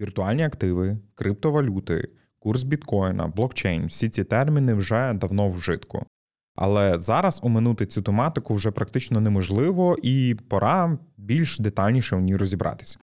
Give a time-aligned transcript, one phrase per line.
[0.00, 2.08] Віртуальні активи, криптовалюти,
[2.38, 6.06] курс біткоїна, блокчейн всі ці терміни вже давно вжитку.
[6.54, 12.98] Але зараз оминути цю тематику вже практично неможливо, і пора більш детальніше в ній розібратися.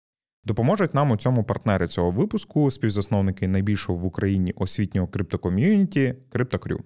[0.44, 6.78] Допоможуть нам у цьому партнери цього випуску, співзасновники найбільшого в Україні освітнього криптоком'юніті CryptoCrew.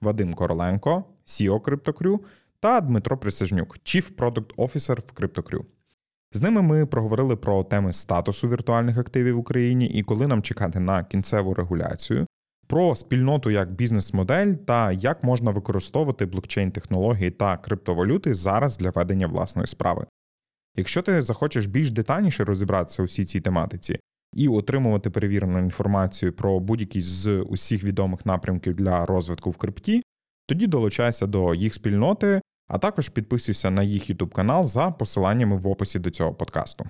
[0.00, 2.18] Вадим Короленко, CEO CryptoCrew
[2.60, 5.64] та Дмитро Присяжнюк, Chief Product Officer в CryptoCrew.
[6.32, 10.80] З ними ми проговорили про теми статусу віртуальних активів в Україні і коли нам чекати
[10.80, 12.26] на кінцеву регуляцію,
[12.66, 19.66] про спільноту як бізнес-модель та як можна використовувати блокчейн-технології та криптовалюти зараз для ведення власної
[19.66, 20.06] справи.
[20.76, 23.98] Якщо ти захочеш більш детальніше розібратися у всій цій тематиці
[24.34, 30.02] і отримувати перевірену інформацію про будь-який з усіх відомих напрямків для розвитку в крипті,
[30.46, 35.68] тоді долучайся до їх спільноти, а також підписуйся на їх YouTube канал за посиланнями в
[35.68, 36.84] описі до цього подкасту.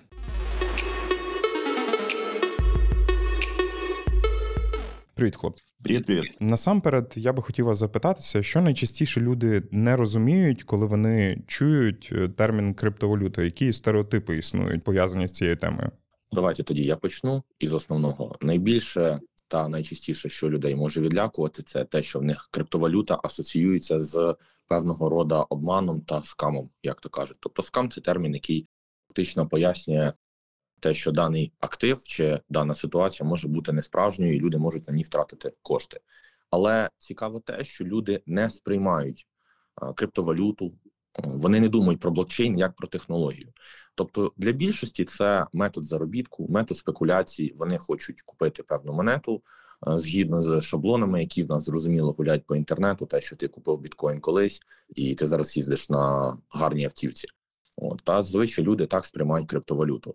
[5.15, 5.65] Привіт, хлопці.
[5.83, 6.25] Привіт, привіт.
[6.41, 12.29] Насамперед, я би хотів вас запитатися, що найчастіше люди не розуміють, коли вони чують е,
[12.29, 15.91] термін криптовалюта, які стереотипи існують пов'язані з цією темою.
[16.33, 18.37] Давайте тоді я почну із основного.
[18.41, 24.35] Найбільше та найчастіше, що людей може відлякувати, це те, що в них криптовалюта асоціюється з
[24.69, 27.37] певного роду обманом та скамом, як то кажуть.
[27.41, 28.69] Тобто, скам це термін, який
[29.09, 30.13] фактично пояснює
[30.81, 35.03] те, що даний актив чи дана ситуація може бути несправжньою, і люди можуть на ній
[35.03, 36.01] втратити кошти.
[36.51, 39.27] Але цікаво те, що люди не сприймають
[39.97, 40.75] криптовалюту,
[41.19, 43.53] вони не думають про блокчейн як про технологію.
[43.95, 47.55] Тобто для більшості це метод заробітку, метод спекуляції.
[47.59, 49.43] Вони хочуть купити певну монету
[49.87, 53.07] згідно з шаблонами, які в нас зрозуміло гулять по інтернету.
[53.07, 54.61] Те, що ти купив біткоін колись,
[54.95, 57.29] і ти зараз їздиш на гарній автівці.
[57.77, 60.15] От, Та звичайно люди так сприймають криптовалюту.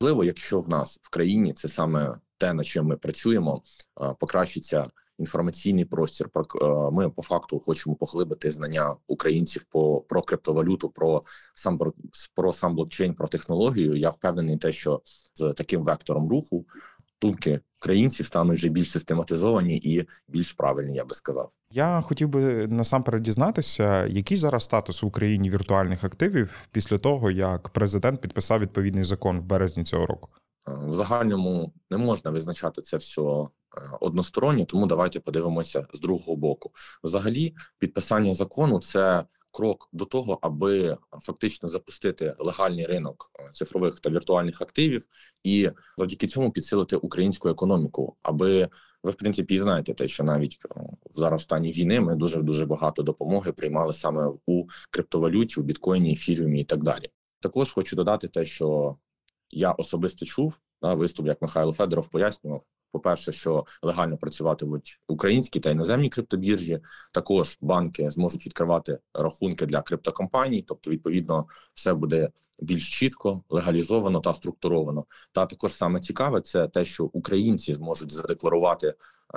[0.00, 3.62] Можливо, якщо в нас в країні це саме те, над чим ми працюємо,
[4.20, 6.30] покращиться інформаційний простір.
[6.92, 11.22] ми по факту хочемо поглибити знання українців по про криптовалюту, про
[11.54, 11.80] сам
[12.34, 13.94] про сам блокчейн, про технологію.
[13.94, 15.02] Я впевнений, те, що
[15.34, 16.66] з таким вектором руху
[17.24, 21.50] думки українців стануть вже більш систематизовані і більш правильні, я би сказав.
[21.70, 27.68] Я хотів би насамперед дізнатися, який зараз статус в Україні віртуальних активів після того, як
[27.68, 30.28] президент підписав відповідний закон в березні цього року.
[30.68, 33.22] Е, в загальному не можна визначати це все
[34.00, 36.70] односторонньо, тому давайте подивимося з другого боку.
[37.04, 39.24] Взагалі, підписання закону це
[39.54, 45.06] крок до того, аби фактично запустити легальний ринок е, цифрових та віртуальних активів,
[45.44, 48.68] і завдяки цьому підсилити українську економіку, аби
[49.02, 50.80] ви в принципі знаєте те, що навіть е,
[51.14, 56.12] зараз в стані війни ми дуже дуже багато допомоги приймали саме у криптовалюті, у біткоїні,
[56.12, 57.10] ефіріумі і так далі.
[57.40, 58.96] Також хочу додати те, що
[59.50, 62.62] я особисто чув на виступ, як Михайло Федоров пояснював.
[62.94, 66.80] По-перше, що легально працюватимуть українські та іноземні криптобіржі.
[67.12, 74.34] Також банки зможуть відкривати рахунки для криптокомпаній, тобто, відповідно, все буде більш чітко, легалізовано та
[74.34, 75.04] структуровано.
[75.32, 78.94] Та також саме цікаве, це те, що українці зможуть задекларувати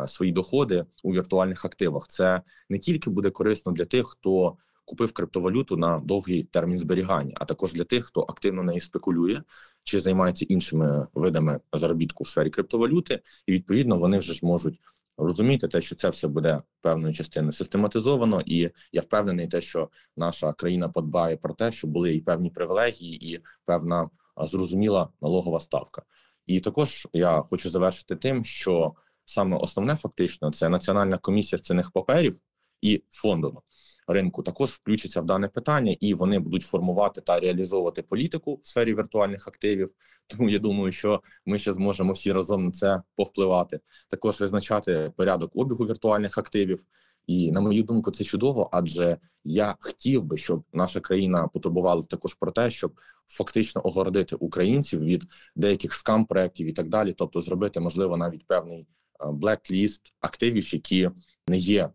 [0.07, 2.07] свої доходи у віртуальних активах.
[2.07, 4.57] Це не тільки буде корисно для тих, хто
[4.87, 9.41] купив криптовалюту на довгий термін зберігання, а також для тих, хто активно нею спекулює
[9.83, 14.79] чи займається іншими видами заробітку в сфері криптовалюти, і відповідно вони вже ж можуть
[15.17, 20.53] розуміти те, що це все буде певною частиною систематизовано, і я впевнений, те, що наша
[20.53, 26.01] країна подбає про те, щоб були і певні привілегії, і певна зрозуміла налогова ставка.
[26.45, 28.93] І також я хочу завершити тим, що
[29.25, 32.39] саме основне фактично це національна комісія з цінних паперів
[32.81, 33.61] і фондова
[34.07, 38.95] ринку також включаться в дане питання, і вони будуть формувати та реалізовувати політику в сфері
[38.95, 39.91] віртуальних активів.
[40.27, 43.79] Тому я думаю, що ми ще зможемо всі разом на це повпливати.
[44.09, 46.83] Також визначати порядок обігу віртуальних активів.
[47.27, 52.33] І на мою думку, це чудово, адже я хотів би, щоб наша країна потурбувалася також
[52.33, 55.23] про те, щоб фактично огородити українців від
[55.55, 58.87] деяких скам проєктів і так далі, тобто зробити можливо навіть певний
[59.25, 61.09] блекліст активів, які
[61.47, 61.89] не є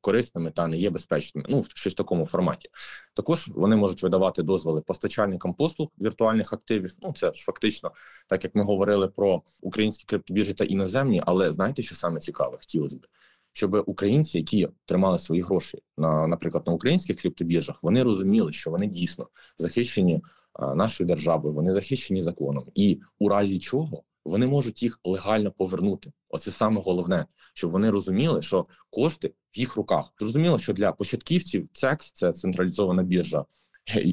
[0.00, 1.46] корисними та не є безпечними.
[1.50, 2.68] Ну в щось в такому форматі.
[3.14, 6.94] Також вони можуть видавати дозволи постачальникам послуг віртуальних активів.
[7.02, 7.92] Ну це ж фактично,
[8.28, 12.96] так як ми говорили про українські криптобіржі та іноземні, але знаєте, що саме цікаве, хотілося
[12.96, 13.06] б.
[13.52, 18.86] Щоб українці, які тримали свої гроші на, наприклад, на українських криптобіржах, вони розуміли, що вони
[18.86, 25.00] дійсно захищені а, нашою державою, вони захищені законом, і у разі чого вони можуть їх
[25.04, 26.12] легально повернути.
[26.28, 30.12] Оце саме головне, щоб вони розуміли, що кошти в їх руках.
[30.18, 33.44] Зрозуміло, що для початківців ЦЕКС це централізована біржа.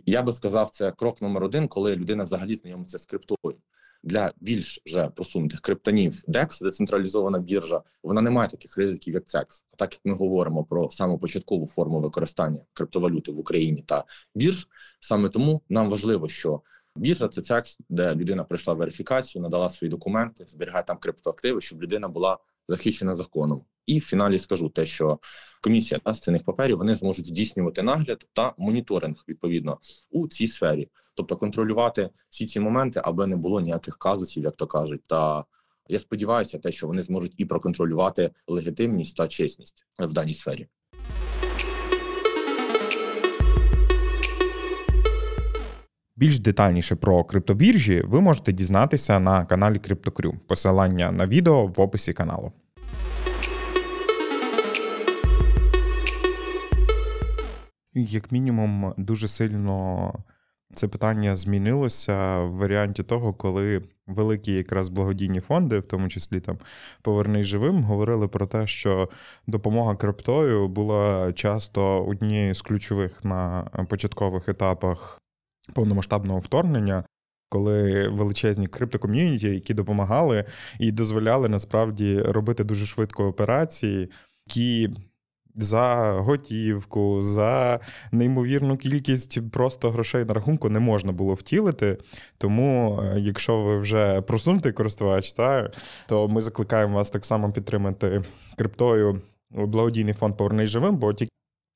[0.05, 3.57] Я би сказав, це крок номер один, коли людина взагалі знайомиться з криптою.
[4.03, 9.45] для більш вже просунутих криптонів DEX, децентралізована біржа, вона не має таких ризиків, як CEX.
[9.71, 14.03] А так як ми говоримо про саму початкову форму використання криптовалюти в Україні та
[14.35, 14.67] бірж,
[14.99, 16.61] саме тому нам важливо, що
[16.95, 22.07] біржа це CEX, де людина пройшла верифікацію, надала свої документи, зберігає там криптоактиви, щоб людина
[22.07, 22.37] була
[22.67, 23.65] захищена законом.
[23.85, 25.19] І в фіналі скажу те, що
[25.61, 29.79] комісія з цінних паперів вони зможуть здійснювати нагляд та моніторинг відповідно
[30.11, 34.67] у цій сфері, тобто контролювати всі ці моменти, аби не було ніяких казусів, як то
[34.67, 35.03] кажуть.
[35.03, 35.45] Та
[35.87, 40.67] я сподіваюся, те, що вони зможуть і проконтролювати легітимність та чесність в даній сфері.
[46.17, 50.37] Більш детальніше про криптобіржі ви можете дізнатися на каналі CryptoCrew.
[50.47, 52.51] Посилання на відео в описі каналу.
[57.93, 60.13] Як мінімум, дуже сильно
[60.73, 66.57] це питання змінилося в варіанті того, коли великі якраз благодійні фонди, в тому числі там
[67.01, 69.09] Повернись живим, говорили про те, що
[69.47, 75.21] допомога криптою була часто однією з ключових на початкових етапах
[75.73, 77.03] повномасштабного вторгнення.
[77.49, 80.45] Коли величезні криптоком'юніті, які допомагали
[80.79, 84.11] і дозволяли насправді робити дуже швидко операції,
[84.47, 84.89] які
[85.55, 87.79] за готівку, за
[88.11, 91.97] неймовірну кількість просто грошей на рахунку не можна було втілити.
[92.37, 95.71] Тому, е, якщо ви вже просунутий користувач, та,
[96.07, 98.23] то ми закликаємо вас так само підтримати
[98.57, 99.21] криптою
[99.51, 101.34] благодійний фонд Повернись живим, бо тільки.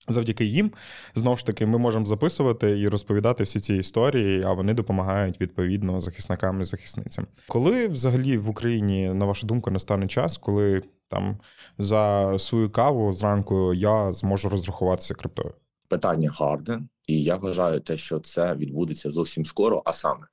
[0.10, 0.72] Завдяки їм
[1.16, 6.02] знову ж таки ми можемо записувати і розповідати всі ці історії, а вони допомагають відповідно
[6.02, 7.28] захисникам і захисницям.
[7.48, 11.38] Коли взагалі в Україні, на вашу думку, настане час, коли там
[11.78, 15.54] за свою каву зранку я зможу розрахуватися криптою?
[15.88, 19.82] Питання гарне, і я вважаю те, що це відбудеться зовсім скоро.
[19.86, 20.26] А саме,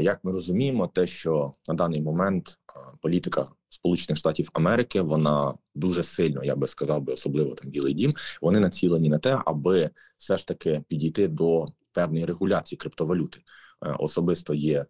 [0.00, 2.58] як ми розуміємо, те, що на даний момент
[3.00, 8.14] політика Сполучених Штатів Америки вона дуже сильно, я би сказав би, особливо там Білий Дім,
[8.42, 13.38] вони націлені на те, аби все ж таки підійти до певної регуляції криптовалюти.
[13.86, 14.86] Е, особисто є е,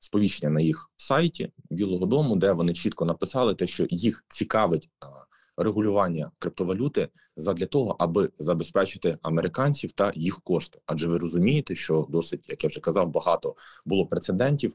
[0.00, 5.06] сповіщення на їх сайті Білого Дому, де вони чітко написали те, що їх цікавить е,
[5.56, 10.80] регулювання криптовалюти задля того, аби забезпечити американців та їх кошти.
[10.86, 13.54] Адже ви розумієте, що досить, як я вже казав, багато
[13.84, 14.74] було прецедентів,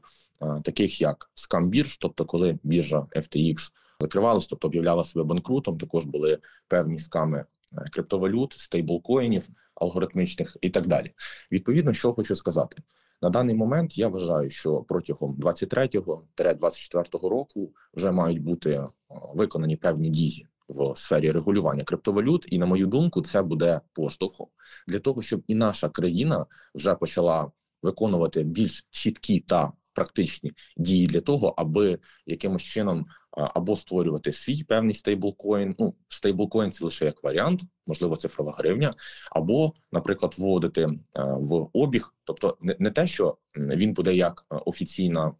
[0.62, 5.78] таких як скамбірж, тобто коли біржа FTX закривалась, тобто об'являла себе банкрутом.
[5.78, 6.38] Також були
[6.68, 11.12] певні сками е, криптовалют, стейблкоїнів, алгоритмічних і так далі.
[11.52, 12.82] Відповідно, що хочу сказати.
[13.22, 18.84] На даний момент я вважаю, що протягом 23-24 року вже мають бути
[19.34, 24.46] виконані певні дії в сфері регулювання криптовалют, і на мою думку, це буде поштовхом
[24.88, 27.50] для того, щоб і наша країна вже почала
[27.82, 34.94] виконувати більш чіткі та практичні дії для того, аби якимось чином або створювати свій певний
[34.94, 35.74] стейблкоін.
[35.78, 38.94] Ну стейблкоін це лише як варіант, можливо, цифрова гривня,
[39.30, 45.34] або, наприклад, вводити в обіг, тобто не, те, що він буде як офіційна.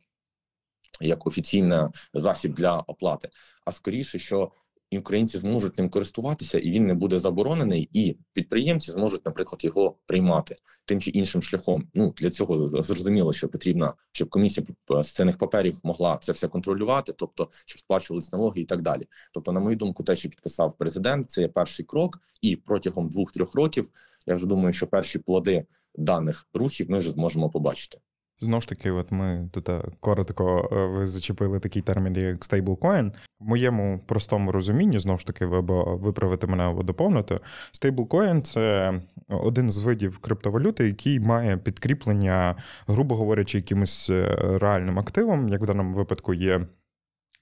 [1.00, 1.79] Як офіційний
[2.14, 3.29] засіб для оплати,
[3.64, 4.52] а скоріше, що
[4.92, 9.96] і українці зможуть ним користуватися, і він не буде заборонений, і підприємці зможуть, наприклад, його
[10.06, 11.88] приймати тим чи іншим шляхом.
[11.94, 14.66] Ну для цього зрозуміло, що потрібно, щоб комісія
[15.02, 19.02] з цінних паперів могла це все контролювати, тобто щоб сплачувалися налоги і так далі.
[19.34, 23.55] Тобто, на мою думку, те, що підписав президент, це є перший крок, і протягом двох-трьох
[23.55, 23.90] років
[24.26, 27.98] я вже думаю, що перші плоди даних рухів ми вже зможемо побачити.
[28.43, 33.12] Знову ж таки, от ми тут е, коротко е, ви зачепили такий термін, як стейблкоін.
[33.44, 37.41] В моєму простому розумінні, знову ж таки, ви або виправити мене або доповнити.
[37.72, 38.94] Стейблкоін це
[39.29, 42.56] один з видів криптовалюти, який має підкріплення,
[42.87, 46.67] грубо говорячи, якимось е, реальним активом, як в даному випадку є.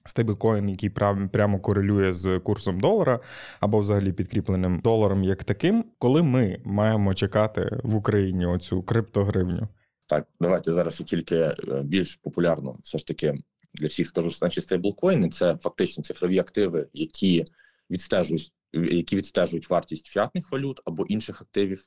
[0.05, 0.89] Стейблкоін, який
[1.31, 3.19] прямо корелює з курсом долара,
[3.59, 9.67] або взагалі підкріпленим доларом як таким, коли ми маємо чекати в Україні оцю криптогривню.
[10.07, 13.35] Так, давайте зараз тільки е, більш популярно, все ж таки
[13.73, 17.45] для всіх скажу, значить стейблкоїни це фактично цифрові активи, які
[17.89, 21.85] відстежують які відстежують вартість фіатних валют або інших активів.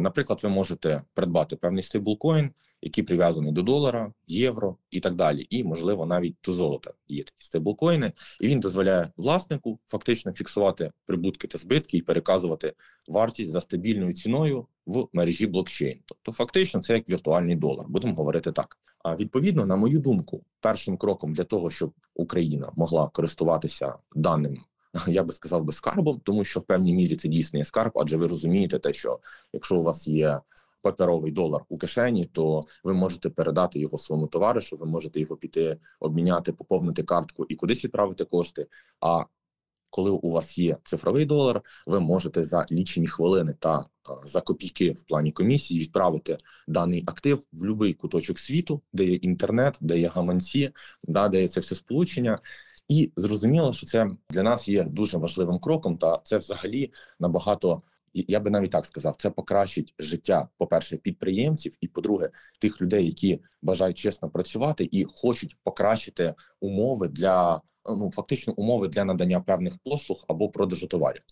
[0.00, 2.50] Наприклад, ви можете придбати певний стейблкоін,
[2.82, 7.44] який прив'язаний до долара, євро і так далі, і можливо навіть до золота є такі
[7.44, 12.72] стейблкоїни, і він дозволяє власнику фактично фіксувати прибутки та збитки і переказувати
[13.08, 15.98] вартість за стабільною ціною в мережі блокчейн.
[16.06, 17.86] Тобто, фактично, це як віртуальний долар.
[17.88, 18.78] Будемо говорити так.
[19.04, 24.64] А відповідно, на мою думку, першим кроком для того, щоб Україна могла користуватися даним.
[25.06, 28.16] Я би сказав би скарбом, тому що в певній мірі це дійсно є скарб, адже
[28.16, 29.18] ви розумієте те, що
[29.52, 30.40] якщо у вас є
[30.82, 35.78] паперовий долар у кишені, то ви можете передати його своєму товаришу, ви можете його піти
[36.00, 38.66] обміняти, поповнити картку і кудись відправити кошти.
[39.00, 39.24] А
[39.90, 43.86] коли у вас є цифровий долар, ви можете за лічені хвилини та
[44.24, 49.78] за копійки в плані комісії відправити даний актив в будь-який куточок світу, де є інтернет,
[49.80, 50.70] де є гаманці,
[51.04, 52.38] да, де є це все сполучення.
[52.88, 57.80] І зрозуміло, що це для нас є дуже важливим кроком, та це взагалі набагато.
[58.28, 63.40] Я би навіть так сказав, це покращить життя, по-перше, підприємців, і по-друге, тих людей, які
[63.62, 67.62] бажають чесно працювати і хочуть покращити умови для
[67.96, 71.22] ну фактично умови для надання певних послуг або продажу товарів.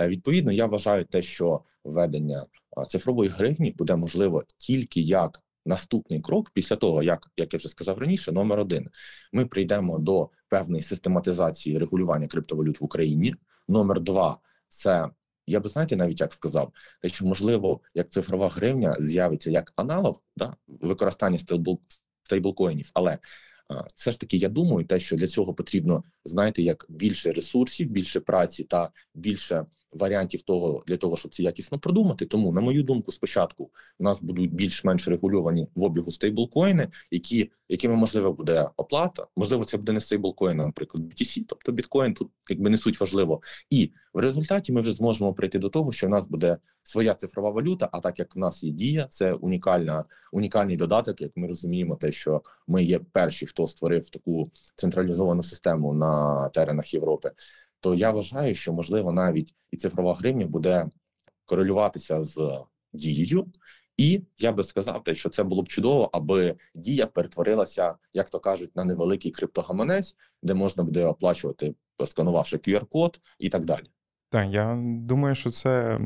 [0.00, 2.46] Е, відповідно, я вважаю те, що введення
[2.88, 7.98] цифрової гривні буде можливо тільки як наступний крок після того, як як я вже сказав
[7.98, 8.88] раніше, номер один
[9.32, 13.34] ми прийдемо до певної систематизації регулювання криптовалют в Україні.
[13.68, 15.08] Номер два це.
[15.48, 20.22] Я би знаєте, навіть як сказав, те, що можливо, як цифрова гривня з'явиться як аналог
[20.36, 21.38] да, використання
[22.22, 23.18] стейблкоїнів, але
[23.94, 28.20] все ж таки, я думаю, те, що для цього потрібно знаєте, як більше ресурсів, більше
[28.20, 32.26] праці та більше варіантів того для того, щоб це якісно продумати.
[32.26, 37.96] Тому, на мою думку, спочатку у нас будуть більш-менш регульовані в обігу стейблкоїни, які якими
[37.96, 39.26] можливо буде оплата.
[39.36, 43.40] Можливо, це буде не стейблкоїн, наприклад, BTC, тобто біткоін тут якби не суть важливо.
[43.70, 47.50] І в результаті ми вже зможемо прийти до того, що в нас буде своя цифрова
[47.50, 47.88] валюта.
[47.92, 51.20] А так як в нас є дія, це унікальна унікальний додаток.
[51.20, 56.94] Як ми розуміємо, те, що ми є перші, хто створив таку централізовану систему на теренах
[56.94, 57.30] Європи
[57.80, 60.86] то я вважаю, що можливо навіть і цифрова гривня буде
[61.44, 63.46] корелюватися з дією.
[63.96, 68.40] І я би сказав, те, що це було б чудово, аби дія перетворилася, як то
[68.40, 71.74] кажуть, на невеликий криптогаманець, де можна буде оплачувати,
[72.06, 73.90] сканувавши QR-код і так далі.
[74.30, 76.00] Так, я думаю, що це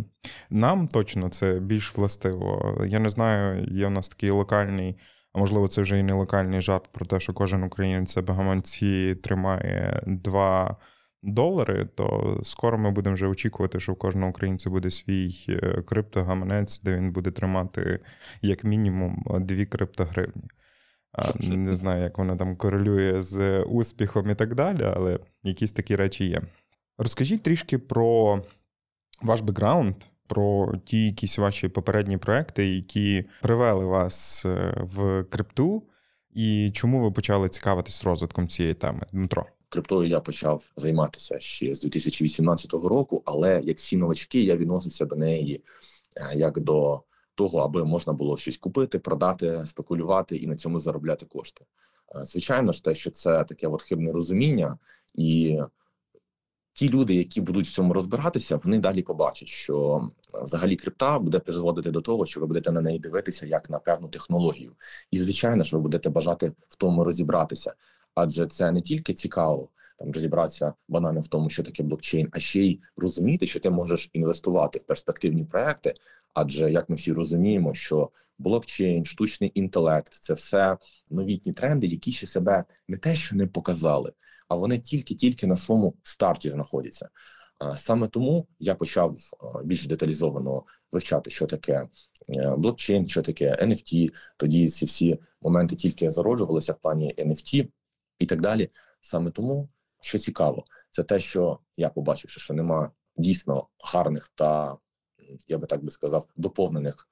[0.50, 2.79] нам точно це більш властиво.
[2.88, 4.97] Я не знаю, є в нас такий локальний,
[5.33, 9.14] а можливо, це вже і не локальний жарт про те, що кожен українець себе гаманці
[9.14, 10.76] тримає два
[11.23, 16.81] долари, то скоро ми будемо вже очікувати, що в кожного українця буде свій е, криптогаманець,
[16.81, 18.00] де він буде тримати
[18.43, 20.43] як мінімум дві криптогривні.
[21.41, 26.25] Не знаю, як воно там корелює з успіхом і так далі, але якісь такі речі
[26.25, 26.43] є.
[26.99, 28.43] Розкажіть трішки про
[29.23, 29.95] ваш бекграунд,
[30.26, 35.83] про ті якісь ваші попередні проекти, які привели вас е, в крипту,
[36.31, 39.47] і чому ви почали цікавитись розвитком цієї теми, Дмитро?
[39.73, 45.17] Криптою я почав займатися ще з 2018 року, але як всі новачки, я відносився до
[45.17, 45.64] неї
[46.17, 47.02] е, як до
[47.35, 51.64] того, аби можна було щось купити, продати, спекулювати і на цьому заробляти кошти.
[52.17, 54.79] Е, звичайно ж, те, що це таке от хибне розуміння,
[55.14, 55.61] і
[56.73, 61.38] ті люди, які будуть в цьому розбиратися, вони далі побачать, що е, взагалі крипта буде
[61.38, 64.73] призводити до того, що ви будете на неї дивитися як на певну технологію,
[65.11, 67.75] і звичайно ж, ви будете бажати в тому розібратися
[68.14, 69.69] адже це не тільки цікаво
[70.02, 74.11] там розібратися банально в тому, що таке блокчейн, а ще й розуміти, що ти можеш
[74.12, 75.95] інвестувати в перспективні проекти.
[76.35, 80.78] Адже як ми всі розуміємо, що блокчейн, штучний інтелект це все
[81.11, 84.12] новітні тренди, які ще себе не те, що не показали,
[84.49, 87.09] а вони тільки-тільки на своєму старті знаходяться.
[87.76, 89.16] Саме тому я почав
[89.64, 91.88] більш деталізовано вивчати, що таке
[92.28, 94.09] е, блокчейн, що таке NFT.
[94.37, 97.69] Тоді ці всі моменти тільки зароджувалися в плані NFT
[98.23, 98.69] і так далі.
[99.00, 99.69] Саме тому,
[100.00, 104.76] що цікаво, це те, що я побачивши, що нема дійсно гарних та
[105.49, 107.09] я би так би сказав, доповнених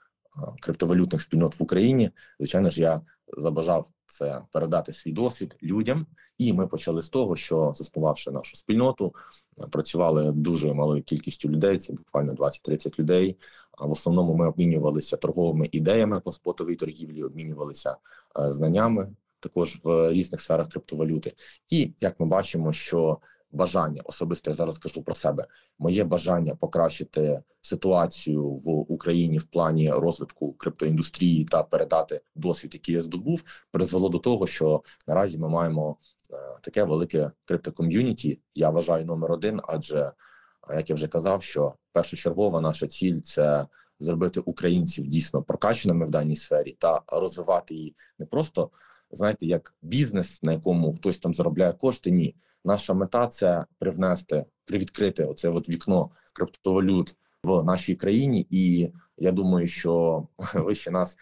[0.62, 2.10] криптовалютних спільнот в Україні.
[2.38, 3.00] Звичайно ж, я
[3.36, 6.06] забажав це передати свій досвід людям,
[6.38, 9.14] і ми почали з того, що заснувавши нашу спільноту,
[9.70, 11.78] працювали дуже малою кількістю людей.
[11.78, 13.36] Це буквально 20-30 людей.
[13.78, 17.96] В основному ми обмінювалися торговими ідеями по спотовій торгівлі, обмінювалися
[18.36, 19.08] знаннями
[19.40, 21.32] також в різних сферах криптовалюти.
[21.70, 23.18] І як ми бачимо, що
[23.52, 25.46] бажання особисто я зараз кажу про себе,
[25.78, 33.02] моє бажання покращити ситуацію в Україні в плані розвитку криптоіндустрії та передати досвід, який я
[33.02, 35.96] здобув, призвело до того, що наразі ми маємо
[36.32, 38.40] е, таке велике криптоком'юніті.
[38.54, 40.12] Я вважаю номер один, адже
[40.74, 43.66] як я вже казав, що першочергова наша ціль це.
[44.02, 48.70] Зробити українців дійсно прокаченими в даній сфері та розвивати її не просто
[49.10, 52.10] знаєте, як бізнес, на якому хтось там заробляє кошти.
[52.10, 58.46] Ні, наша мета це привнести, привідкрити оце от вікно криптовалют в нашій країні.
[58.50, 61.16] І я думаю, що ви ще нас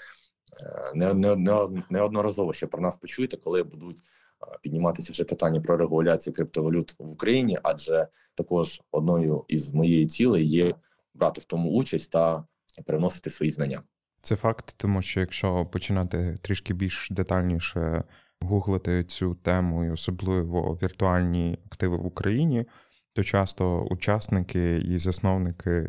[0.62, 5.61] е, не, не, не, неодноразово ще про нас почуєте, коли будуть е, підніматися вже питання
[5.61, 10.75] про регуляцію криптовалют в Україні, адже також одною із моєї цілей є
[11.14, 12.45] брати в тому участь та
[12.87, 13.83] приносити свої знання.
[14.23, 18.05] Це факт, тому що якщо починати трішки більш детальніше
[18.41, 22.67] гуглити цю тему, і особливо віртуальні активи в Україні,
[23.15, 25.89] то часто учасники і засновники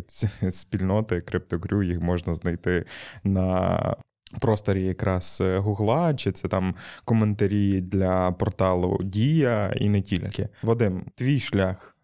[0.49, 2.85] спільноти CryptoCrew, їх можна знайти
[3.23, 3.95] на
[4.41, 10.49] просторі якраз Гугла, чи це там коментарі для порталу Дія і не тільки.
[10.63, 11.95] Вадим, твій шлях.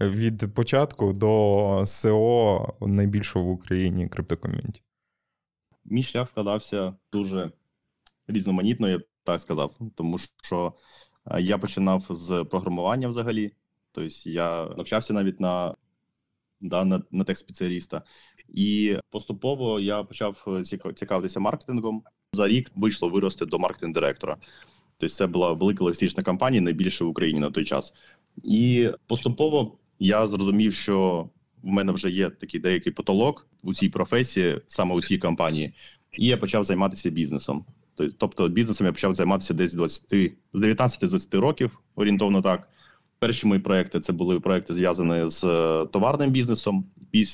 [0.00, 4.82] Від початку до СО найбільшого в Україні криптоком'юніті.
[5.84, 7.52] Мій шлях складався дуже
[8.28, 10.74] різноманітно, я так сказав, тому що
[11.38, 13.52] я починав з програмування взагалі.
[13.92, 15.74] Тобто я навчався навіть на
[16.60, 18.02] да, на, на тех-спеціаліста.
[18.48, 20.46] І поступово я почав
[20.94, 22.02] цікавитися маркетингом.
[22.32, 24.36] За рік вийшло вирости до маркетинг-директора.
[24.98, 27.94] Тобто, це була велика логістична компанія, найбільша в Україні на той час.
[28.42, 31.28] І поступово я зрозумів, що
[31.64, 35.74] в мене вже є такий деякий потолок у цій професії, саме у цій компанії,
[36.18, 37.64] і я почав займатися бізнесом.
[38.18, 42.68] Тобто, бізнесом я почав займатися десь 20, з 19-20 років, орієнтовно так.
[43.18, 46.84] Перші мої проекти це були проекти зв'язані з е, товарним бізнесом.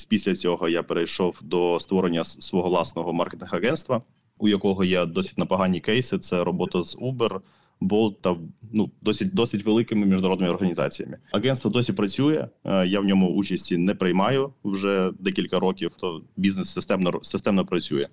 [0.09, 4.01] Після цього я перейшов до створення свого власного маркетинг-агентства,
[4.37, 6.19] у якого є досить непогані кейси.
[6.19, 7.39] Це робота з Uber,
[7.81, 8.35] Bolt та
[8.73, 11.17] ну досить досить великими міжнародними організаціями.
[11.31, 12.47] Агентство досі працює.
[12.65, 15.91] Е, я в ньому участі не приймаю вже декілька років.
[15.99, 18.07] То бізнес системно системно працює.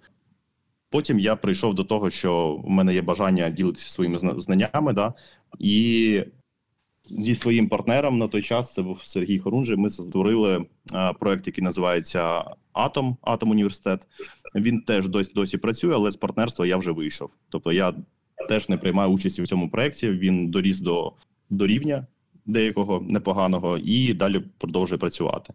[0.90, 5.14] Потім я прийшов до того, що в мене є бажання ділитися своїми знаннями, да
[5.58, 6.22] і
[7.10, 9.76] зі своїм партнером на той час це був Сергій Хорунжий.
[9.76, 10.64] Ми створили
[11.20, 14.06] проект, який називається Атом Атом Університет.
[14.54, 17.30] Він теж досі досі працює, але з партнерства я вже вийшов.
[17.48, 17.94] Тобто я
[18.49, 20.11] теж не приймає участі в цьому проєкті.
[20.11, 21.12] Він доріс до,
[21.50, 22.07] до рівня
[22.47, 25.54] деякого непоганого і далі продовжує працювати.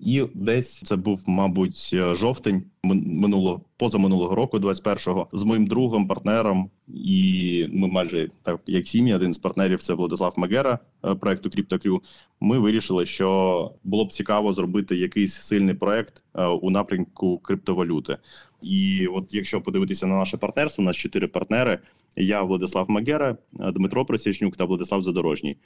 [0.00, 6.70] І десь це був, мабуть, е, жовтень минуло позаминулого року, 21-го, з моїм другом, партнером,
[6.88, 12.00] і ми майже так як сім'я, один з партнерів це Владислав Магера е, проекту CryptoCrew,
[12.40, 18.16] Ми вирішили, що було б цікаво зробити якийсь сильний проект е, у напрямку криптовалюти.
[18.62, 21.78] І от якщо подивитися на наше партнерство, у нас чотири партнери:
[22.16, 25.56] я Владислав Магера, Дмитро Просічнюк та Владислав Задорожній.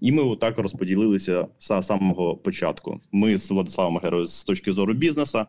[0.00, 3.00] І ми отак розподілилися з самого початку.
[3.12, 5.44] Ми з Владиславом Магерою з точки зору бізнесу,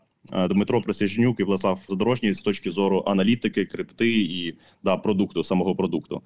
[0.50, 6.22] Дмитро Присяжнюк і Владислав Задорожній з точки зору аналітики, крипти і да, продукту, самого продукту.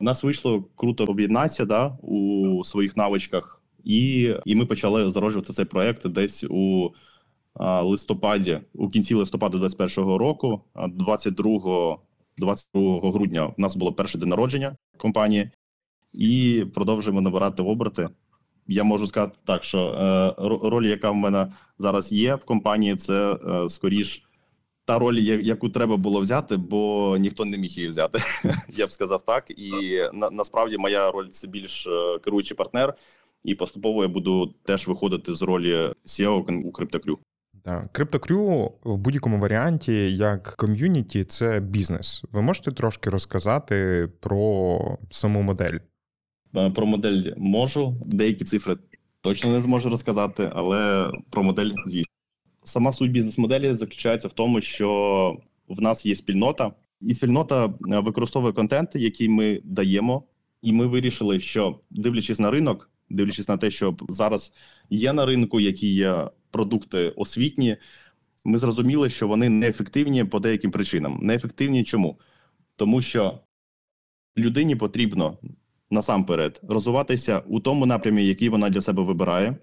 [0.00, 5.64] У нас вийшло круто об'єднатися да, у своїх навичках, і і ми почали зароджувати цей
[5.64, 6.90] проект десь у
[7.54, 11.98] а, листопаді, у кінці листопада 2021 року, 22
[12.38, 15.50] 22 грудня, у нас було перше день народження компанії
[16.12, 18.08] і продовжуємо набирати оберти.
[18.68, 20.34] Я можу сказати так, що е,
[20.68, 24.22] роль, яка в мене зараз є в компанії, це е, скоріш
[24.84, 28.18] та роль, яку треба було взяти, бо ніхто не міг її взяти.
[28.76, 29.50] Я б сказав так.
[29.50, 32.94] І на, насправді моя роль це більш е, керуючий партнер,
[33.44, 35.74] і поступово я буду теж виходити з ролі
[36.06, 37.16] SEO у CryptoCrew.
[37.66, 42.24] CryptoCrew в будь-якому варіанті, як ком'юніті, це бізнес.
[42.32, 45.78] Ви можете трошки розказати про саму модель?
[46.56, 47.96] Е, про модель можу.
[48.06, 48.76] Деякі цифри
[49.20, 52.12] точно не зможу розказати, але про модель, звісно.
[52.64, 55.36] Сама суть бізнес-моделі заключається в тому, що
[55.68, 60.22] в нас є спільнота, і спільнота е, використовує контент, який ми даємо,
[60.62, 64.52] і ми вирішили, що дивлячись на ринок, дивлячись на те, що зараз
[64.90, 67.76] є на ринку, які є продукти освітні,
[68.44, 71.18] ми зрозуміли, що вони неефективні по деяким причинам.
[71.22, 72.18] Неефективні чому?
[72.76, 73.40] Тому що
[74.38, 75.38] людині потрібно
[75.90, 79.56] насамперед розвиватися у тому напрямі, який вона для себе вибирає.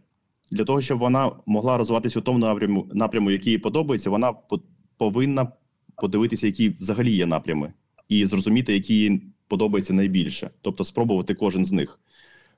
[0.51, 4.33] Для того, щоб вона могла розвиватися у тому напряму, напряму, який їй подобається, вона
[4.97, 5.51] повинна
[5.95, 7.73] подивитися, які взагалі є напрями,
[8.09, 11.99] і зрозуміти, які їй подобається найбільше, тобто спробувати кожен з них.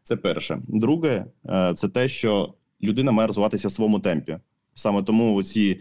[0.04, 0.62] Це перше.
[0.68, 2.54] Друге, е, це те, що
[2.86, 4.38] людина має розвиватися в своєму темпі.
[4.76, 5.80] Саме тому ці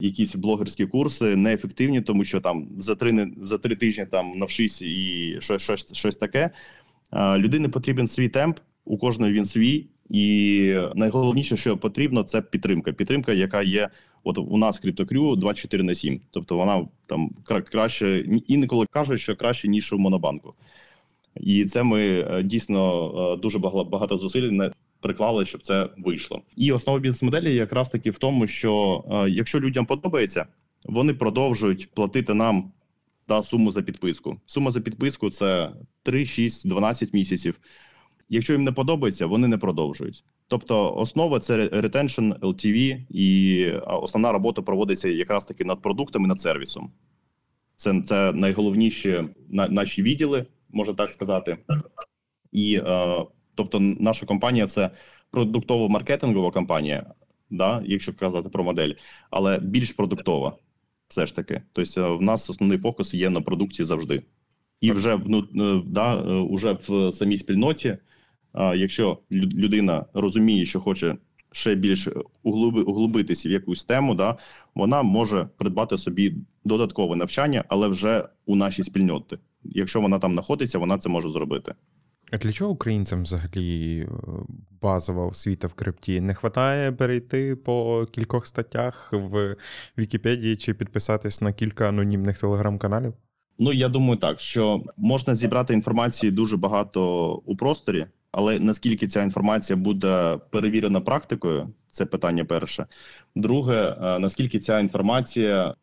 [0.00, 5.36] якісь блогерські курси неефективні, тому що там за три за три тижні там навчись і
[5.40, 6.50] щось, щось, щось таке.
[7.36, 12.92] Людині потрібен свій темп, у кожної він свій, і найголовніше, що потрібно, це підтримка.
[12.92, 13.88] Підтримка, яка є
[14.24, 16.20] от у нас CryptoCrew 24 на 7.
[16.30, 20.54] Тобто вона там краще інколи кажуть, що краще ніж у Монобанку.
[21.40, 24.70] І це ми е, дійсно е, дуже багато зусиль
[25.04, 26.42] приклали, щоб це вийшло.
[26.56, 30.46] І основа бізнес-моделі якраз таки в тому, що е, якщо людям подобається,
[30.84, 32.72] вони продовжують платити нам
[33.26, 34.40] та суму за підписку.
[34.46, 37.60] Сума за підписку це 3, 6, 12 місяців.
[38.28, 40.24] Якщо їм не подобається, вони не продовжують.
[40.48, 46.92] Тобто, основа це retention, LTV, і основна робота проводиться якраз таки над продуктами, над сервісом.
[47.76, 51.56] Це, це найголовніші на, наші відділи, можна так сказати.
[52.52, 54.90] І е, тобто, наша компанія це
[55.32, 57.14] продуктово-маркетингова компанія,
[57.50, 58.92] да, якщо казати про модель,
[59.30, 60.56] але більш продуктова,
[61.08, 61.62] все ж таки.
[61.72, 64.22] Тобто, е, в нас основний фокус є на продукті завжди.
[64.80, 67.98] І вже вну, е, да, е, уже в самій спільноті,
[68.76, 71.16] якщо людина розуміє, що хоче
[71.52, 72.12] ще більше
[72.42, 74.36] углуби, углубитися в якусь тему, да,
[74.74, 79.38] вона може придбати собі додаткове навчання, але вже у нашій спільноті.
[79.64, 81.74] Якщо вона там знаходиться, вона це може зробити.
[82.30, 84.08] А для чого українцям взагалі е,
[84.82, 86.20] базова освіта в крипті?
[86.20, 89.56] Не вистачає перейти по кількох статтях в
[89.98, 93.14] Вікіпедії чи підписатись на кілька анонімних телеграм-каналів?
[93.58, 99.22] Ну я думаю, так що можна зібрати інформації дуже багато у просторі, але наскільки ця
[99.22, 102.86] інформація буде перевірена практикою, це питання перше.
[103.34, 105.74] Друге, е, наскільки ця інформація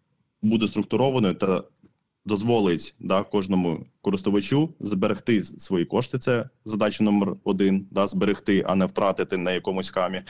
[0.42, 1.64] буде структурованою та
[2.26, 6.20] дозволить да, кожному користувачу зберегти свої кошти.
[6.20, 10.22] Це задача номер один, да, зберегти, а не втратити на якомусь камі.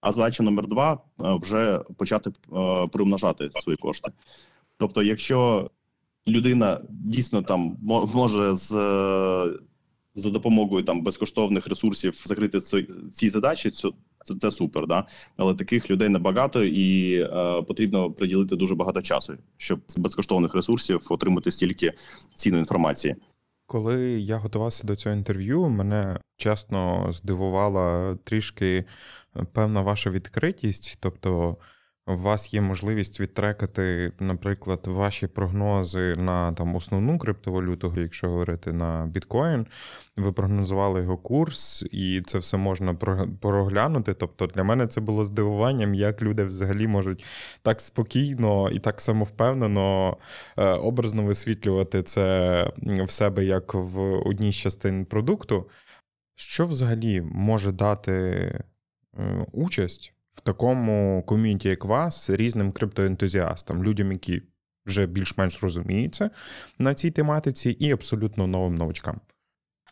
[0.00, 0.98] А задача номер два е,
[1.42, 4.10] вже почати е, приумножати свої кошти.
[4.76, 5.70] Тобто, якщо
[6.28, 7.76] людина дійсно там
[8.14, 9.58] може з е,
[10.14, 12.60] за допомогою там безкоштовних ресурсів закрити
[13.12, 13.70] ці, задачі,
[14.24, 15.04] це, це, супер, да.
[15.36, 21.06] Але таких людей небагато, і е, потрібно приділити дуже багато часу, щоб з безкоштовних ресурсів
[21.08, 21.92] отримати стільки
[22.34, 23.16] цінної інформації.
[23.66, 28.84] Коли я готувався до цього інтерв'ю, мене чесно здивувала трішки
[29.36, 30.98] е, певна ваша відкритість.
[31.00, 31.56] Тобто,
[32.06, 39.06] у вас є можливість відтрекати, наприклад, ваші прогнози на там основну криптовалюту, якщо говорити на
[39.06, 39.66] біткоін.
[40.16, 42.94] Ви прогнозували його курс, і це все можна
[43.40, 44.14] проглянути.
[44.14, 47.24] Тобто, для мене це було здивуванням, як люди взагалі можуть
[47.62, 50.16] так спокійно і так самовпевнено
[50.56, 55.68] е, образно висвітлювати це в себе як в одній з частин продукту.
[56.36, 64.42] Що взагалі може дати е, участь в такому ком'юніті, як вас, різним криптоентузіастам, людям, які
[64.86, 66.30] вже більш-менш розуміються
[66.78, 69.20] на цій тематиці, і абсолютно новим новачкам?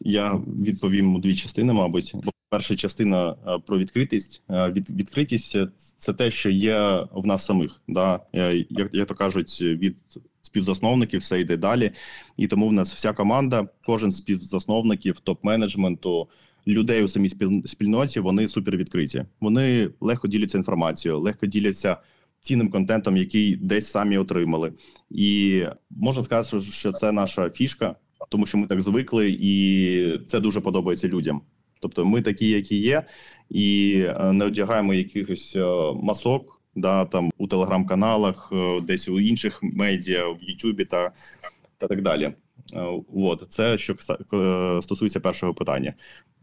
[0.00, 2.14] Я відповім у дві частини, мабуть.
[2.50, 4.42] Перша частина е, про відкритість.
[4.50, 5.58] Е, Від, відкритість
[5.98, 7.80] це те, що є в нас самих.
[7.88, 8.20] Да?
[8.34, 9.96] Е, Як, як то кажуть, від
[10.42, 11.90] співзасновників все йде далі.
[12.36, 16.26] І тому в нас вся команда, кожен з співзасновників, топ-менеджменту,
[16.66, 19.24] людей у самій спіль- спільноті, вони супер відкриті.
[19.40, 21.96] Вони легко діляться інформацією, легко діляться
[22.40, 24.72] цінним контентом, який десь самі отримали.
[25.10, 27.96] І можна сказати, що- це наша фішка
[28.28, 31.42] тому що ми так звикли, і це дуже подобається людям.
[31.80, 33.02] Тобто, ми такі, які є,
[33.50, 39.58] і е, не одягаємо якихось е, масок, да там у телеграм-каналах, е, десь у інших
[39.62, 41.12] медіа, в Ютубі та,
[41.78, 42.32] та так далі.
[43.14, 43.94] От це що
[44.82, 45.94] стосується першого питання.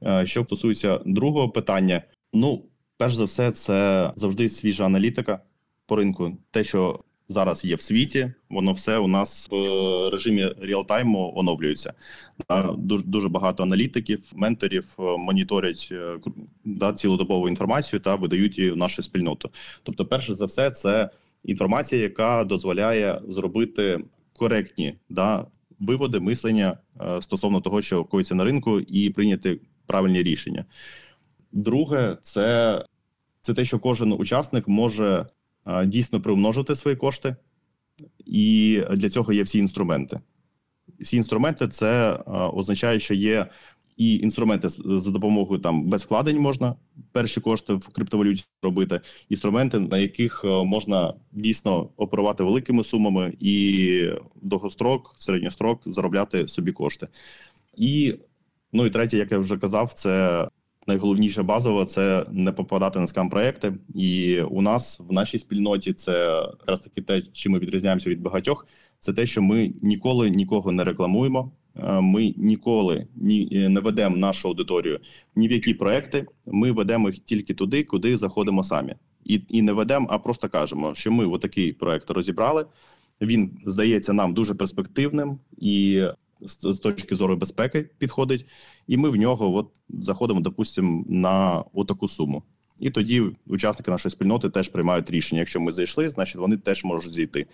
[0.05, 2.01] Е, Що стосується другого питання,
[2.33, 2.65] ну
[2.97, 5.39] перш за все, це завжди свіжа аналітика
[5.85, 6.37] по ринку.
[6.51, 11.93] Те, що зараз є в світі, воно все у нас в режимі реалтайму оновлюється.
[12.49, 16.17] Да, Дуже дуже багато аналітиків, менторів е, моніторять е,
[16.65, 19.49] да, цілодобову інформацію та видають її в нашу спільноту.
[19.83, 21.09] Тобто, перше за все, це
[21.45, 25.45] інформація, яка дозволяє зробити коректні да,
[25.79, 26.77] виводи, мислення
[27.21, 30.65] стосовно того, що коїться на ринку, і прийняти правильні рішення.
[31.51, 32.85] Друге, це,
[33.41, 35.25] це те, що кожен учасник може
[35.85, 37.35] дійсно приумножити свої кошти,
[38.25, 40.19] і для цього є всі інструменти.
[40.99, 42.13] Всі інструменти це
[42.53, 43.47] означає, що є
[43.99, 46.75] і інструменти за допомогою там без вкладень можна
[47.11, 54.09] перші кошти в криптовалюті робити, інструменти, на яких е, можна дійсно оперувати великими сумами і
[54.41, 57.07] довгострок, середньострок заробляти собі кошти.
[57.75, 58.15] І
[58.73, 60.47] ну і третє, як я вже казав, це
[60.87, 63.73] найголовніше базово це не попадати на скам проекти.
[63.95, 66.11] І у нас в нашій спільноті це
[66.59, 68.67] якраз таки те, чим ми відрізняємося від багатьох.
[68.99, 71.51] Це те, що ми ніколи нікого не рекламуємо.
[71.75, 74.99] Е, Ми ніколи ні е, не ведемо нашу аудиторію
[75.35, 76.25] ні в які проекти.
[76.45, 80.95] Ми ведемо їх тільки туди, куди заходимо самі, і, і не ведемо, а просто кажемо,
[80.95, 82.65] що ми отакий проект розібрали.
[83.21, 86.03] Він здається нам дуже перспективним і
[86.41, 88.45] з, точки зору безпеки підходить.
[88.87, 92.43] І ми в нього от заходимо, допустимо, на отаку суму.
[92.79, 95.39] І тоді учасники нашої спільноти теж приймають рішення.
[95.39, 97.45] Якщо ми зайшли, значить вони теж можуть зійти.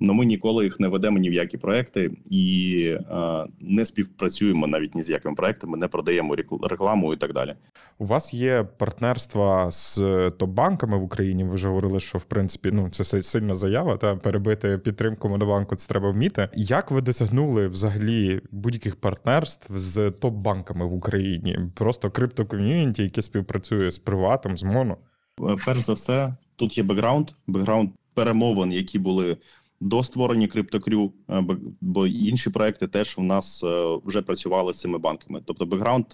[0.00, 4.94] Но ми ніколи їх не ведемо ні в які проекти і е, не співпрацюємо навіть
[4.94, 7.54] ні з якими проектами, не продаємо рекламу і так далі.
[7.98, 9.98] У вас є партнерства з
[10.30, 11.44] топ-банками в Україні.
[11.44, 13.96] Ви вже говорили, що в принципі ну це сильна заява.
[13.96, 16.48] Та перебити підтримку монобанку це треба вміти.
[16.54, 21.58] Як ви досягнули взагалі будь-яких партнерств з топ-банками в Україні?
[21.74, 24.96] Просто криптоком'юніті, яке співпрацює з приватом, з моно.
[25.42, 29.36] Е, Перш за все, тут є бекграунд, бекграунд перемовин, які були
[29.80, 31.44] до створення Crypto Crew, е,
[31.80, 35.42] бо інші проекти теж у нас е, вже працювали з цими банками.
[35.44, 36.06] Тобто, бекграунд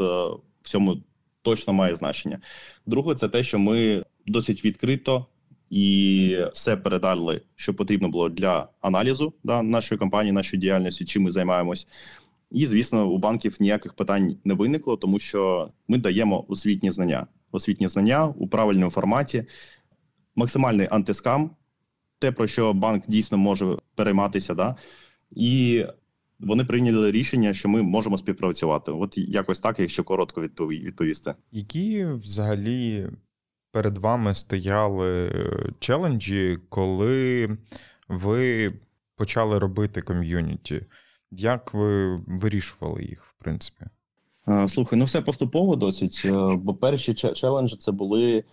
[0.62, 1.03] в цьому
[1.43, 2.38] точно має значення.
[2.87, 5.27] Друге, це те, що ми досить відкрито
[5.71, 11.31] і все передали, що потрібно було для аналізу да, нашої компанії, нашої діяльності, чим ми
[11.31, 11.87] займаємось.
[12.51, 17.27] І, звісно, у банків ніяких питань не виникло, тому що ми даємо освітні знання.
[17.55, 19.45] Освітні знання у правильному форматі,
[20.37, 21.51] максимальний антискам,
[22.19, 24.77] те, про що банк дійсно може перейматися, да?
[25.31, 25.85] і
[26.40, 28.93] вони прийняли рішення, що ми можемо співпрацювати.
[28.93, 31.35] От якось так, якщо коротко відпові- відповісти.
[31.53, 33.07] Які взагалі
[33.73, 37.49] перед вами стояли е, челенджі, коли
[38.09, 38.73] ви
[39.17, 40.87] почали робити ком'юніті?
[41.31, 43.85] Як ви вирішували їх, в принципі?
[44.46, 46.22] А, Слухай, ну все поступово досить.
[46.24, 48.44] е, Бо перші че- челенджі це були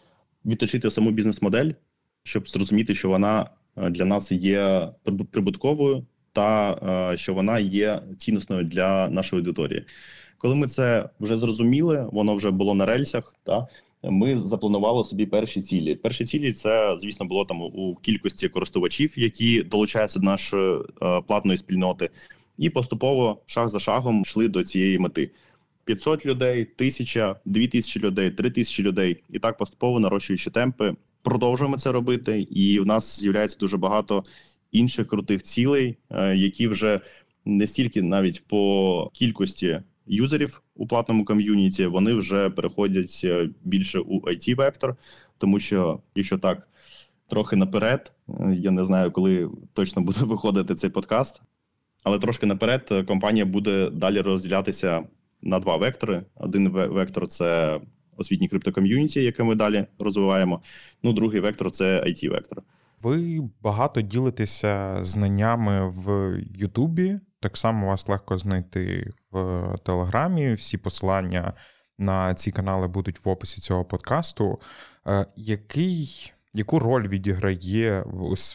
[0.46, 1.72] відточити саму бізнес-модель,
[2.24, 4.90] щоб зрозуміти, що вона е, для нас є
[5.32, 6.78] прибутковою та
[7.14, 9.86] е, що вона є ціннісною для нашої аудиторії.
[10.38, 13.36] Коли ми це вже зрозуміли, воно вже було на рельсах.
[13.44, 13.68] Та
[14.04, 15.96] ми запланували собі перші цілі.
[15.96, 21.58] Перші цілі це, звісно, було там у кількості користувачів, які долучаються до нашої е, платної
[21.58, 22.10] спільноти,
[22.58, 25.32] і поступово шаг за шагом йшли до цієї мети.
[25.86, 30.96] 500 людей, 1000, 2000 людей, 3000 людей, і так поступово нарощуючи темпи.
[31.22, 34.24] Продовжуємо це робити, і в нас з'являється дуже багато
[34.72, 37.00] інших крутих цілей, е, які вже
[37.46, 44.22] не стільки навіть по кількості юзерів у платному ком'юніті, вони вже переходять е, більше у
[44.22, 44.96] it вектор
[45.42, 46.70] тому що якщо так
[47.28, 51.42] трохи наперед, е, я не знаю, коли точно буде виходити цей подкаст,
[52.04, 55.04] але трошки наперед компанія буде далі розділятися
[55.42, 56.22] на два вектори.
[56.36, 57.80] Один вектор це
[58.18, 60.62] освітній криптоком'юніті, яке ми далі розвиваємо.
[61.04, 62.64] Ну, другий вектор це it вектор.
[63.02, 67.20] Ви багато ділитеся знаннями в Ютубі.
[67.40, 70.54] Так само вас легко знайти в Телеграмі.
[70.54, 71.54] Всі посилання
[71.98, 74.60] на ці канали будуть в описі цього подкасту.
[75.08, 78.04] Е, Який, яку роль відіграє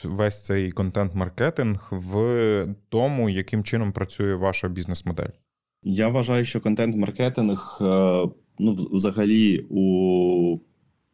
[0.04, 5.30] весь цей контент-маркетинг в тому, яким чином працює ваша бізнес-модель?
[5.82, 7.84] Я вважаю, що контент-маркетинг, е,
[8.58, 10.58] ну, взагалі, у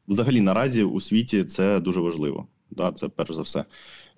[0.09, 2.46] взагалі наразі у світі це дуже важливо.
[2.70, 3.64] Да, це перш за все.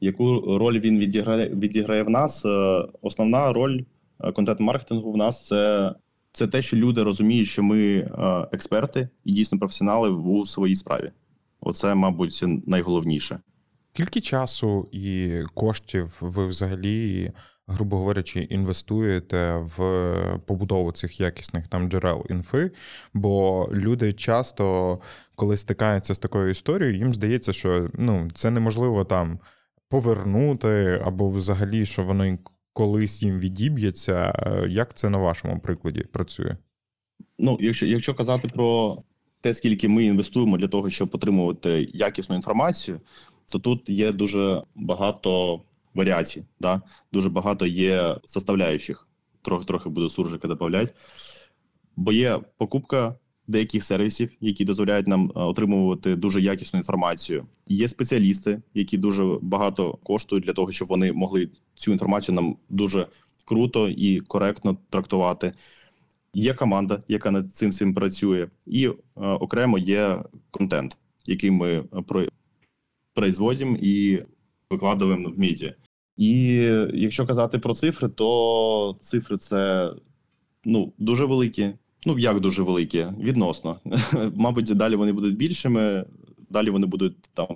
[0.01, 2.45] Яку роль він відіграє, відіграє в нас?
[2.45, 3.81] Е, Основна роль
[4.21, 5.95] е, контент-маркетингу в нас це,
[6.33, 8.11] це те, що люди розуміють, що ми
[8.53, 11.11] експерти і дійсно професіонали у своїй справі.
[11.61, 13.41] Оце, мабуть, найголовніше.
[13.95, 17.33] Скільки часу і коштів ви взагалі,
[17.67, 22.71] грубо говорячи, інвестуєте в побудову цих якісних там джерел інфи?
[23.15, 24.99] Бо люди часто,
[25.37, 29.39] коли стикаються з такою історією, їм здається, що ну, це неможливо там
[29.89, 32.39] повернути, або взагалі, що воно
[32.73, 34.33] колись їм відіб'ється.
[34.69, 36.57] Як це на вашому прикладі працює?
[37.39, 38.97] Ну, якщо, якщо казати про
[39.41, 43.01] те, скільки ми інвестуємо для того, щоб отримувати якісну інформацію,
[43.53, 45.61] то тут є дуже багато
[45.95, 46.83] варіацій, да?
[47.13, 49.09] дуже багато є составляючих.
[49.43, 50.93] Трохи трохи буду суржика додавати.
[51.97, 53.15] Бо є покупка
[53.47, 57.47] деяких сервісів, які дозволяють нам е, отримувати дуже якісну інформацію.
[57.69, 63.07] Є спеціалісти, які дуже багато коштують для того, щоб вони могли цю інформацію нам дуже
[63.45, 65.53] круто і коректно трактувати.
[66.35, 71.85] Є команда, яка над цим всім працює, і е, окремо є контент, який ми е,
[72.07, 72.25] про
[73.15, 74.23] производимо і
[74.71, 75.75] викладаємо в медіа.
[76.17, 76.33] І
[76.95, 79.91] якщо казати про цифри, то цифри це
[80.65, 81.73] ну дуже великі.
[82.07, 83.77] Ну як дуже великі, відносно.
[84.35, 86.05] Мабуть, далі вони будуть більшими,
[86.51, 87.47] далі вони будуть там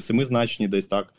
[0.00, 1.14] семизначні, десь так.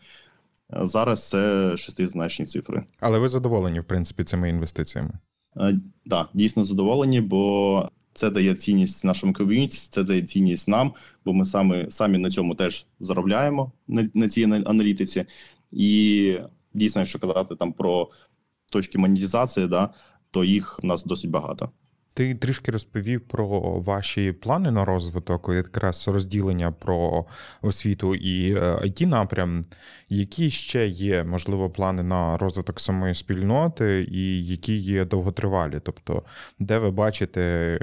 [0.70, 2.84] Зараз це шестизначні цифри.
[3.00, 5.12] Але ви задоволені, в принципі, цими інвестиціями?
[5.56, 10.94] Так, да, дійсно задоволені, бо це дає цінність нашому ком'юніті, це дає цінність нам,
[11.26, 15.26] бо ми самі, самі на цьому теж заробляємо на, на цій аналітиці.
[15.72, 16.38] І
[16.76, 18.10] дійсно, якщо казати там про
[18.72, 19.90] точки монетизації, да,
[20.32, 21.70] то їх у нас досить багато.
[22.14, 27.26] Ти трішки розповів про ваші плани на розвиток, якраз розділення про
[27.62, 29.62] освіту і it напрям.
[30.10, 35.80] Які ще є, можливо, плани на розвиток самої спільноти, і які є довготривалі?
[35.84, 36.24] Тобто,
[36.60, 37.80] де ви бачите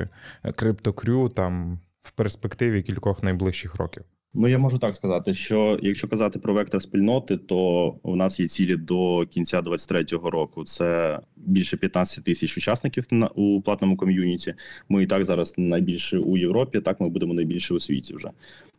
[0.57, 4.05] криптокрю там в перспективі кількох найближчих років?
[4.35, 8.49] Ну, я можу так сказати, що якщо казати про вектор спільноти, то у нас є
[8.49, 10.65] цілі до кінця 23-го року.
[10.65, 14.55] Це більше 15 тисяч учасників у платному ком'юніті.
[14.89, 16.81] Ми і так зараз найбільше у Європі.
[16.81, 18.31] Так ми будемо найбільше у світі вже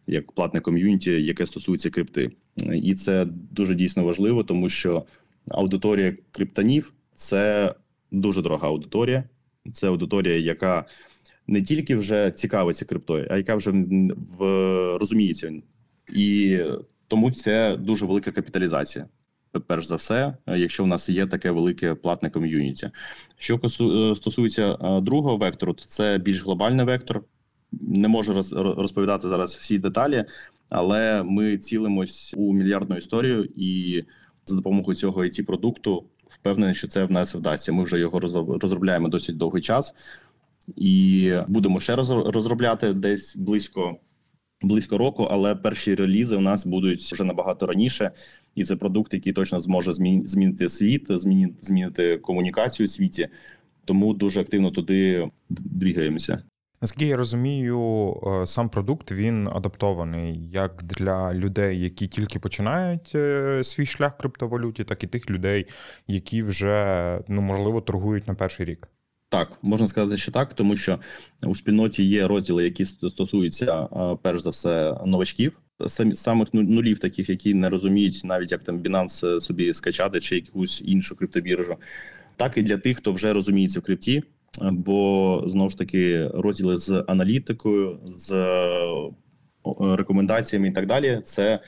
[0.08, 2.32] як платне ком'юніті, яке стосується крипти,
[2.74, 5.06] і це дуже дійсно важливо, тому що
[5.50, 7.74] аудиторія криптонів це
[8.12, 9.24] дуже дорога аудиторія.
[9.74, 10.86] Це аудиторія, яка
[11.48, 13.72] не тільки вже цікавиться криптою, а яка вже
[14.40, 14.44] в
[14.98, 15.54] розуміється,
[16.14, 16.60] і
[17.08, 19.08] тому це дуже велика капіталізація.
[19.68, 22.90] Перш за все, якщо в нас є таке велике платне ком'юніті.
[23.38, 23.60] Що
[24.16, 27.24] стосується другого вектору, то це більш глобальний вектор.
[27.72, 30.26] Не можу розповідати зараз всі деталі,
[30.70, 34.04] але ми цілимось у мільярдну історію, і
[34.46, 37.72] за допомогою цього it продукту впевнений, що це в нас вдасться.
[37.72, 38.20] Ми вже його
[38.62, 39.94] розробляємо досить довгий час
[40.76, 43.98] і будемо ще розробляти десь близько
[44.62, 45.28] близько року.
[45.32, 48.12] Але перші релізи у нас будуть вже набагато раніше,
[48.56, 53.28] і це продукт, який точно зможе змінити світ, змінити змінити комунікацію у світі.
[53.86, 56.44] Тому дуже активно туди двігаємося.
[56.84, 63.64] Наскільки я розумію, е, сам продукт він адаптований як для людей, які тільки починають е,
[63.64, 65.66] свій шлях в криптовалюті, так і тих людей,
[66.08, 68.88] які вже ну можливо торгують на перший рік.
[69.34, 71.00] Так, можна сказати, що так, тому що
[71.44, 73.88] у спільноті є розділи, які стосуються
[74.22, 75.60] перш за все новачків,
[76.14, 81.16] самих нулів, таких, які не розуміють навіть як там Binance собі скачати чи якусь іншу
[81.16, 81.76] криптобіржу,
[82.36, 84.24] так і для тих, хто вже розуміється в крипті,
[84.62, 88.32] бо знову ж таки розділи з аналітикою, з
[89.80, 91.22] рекомендаціями і так далі.
[91.26, 91.60] Це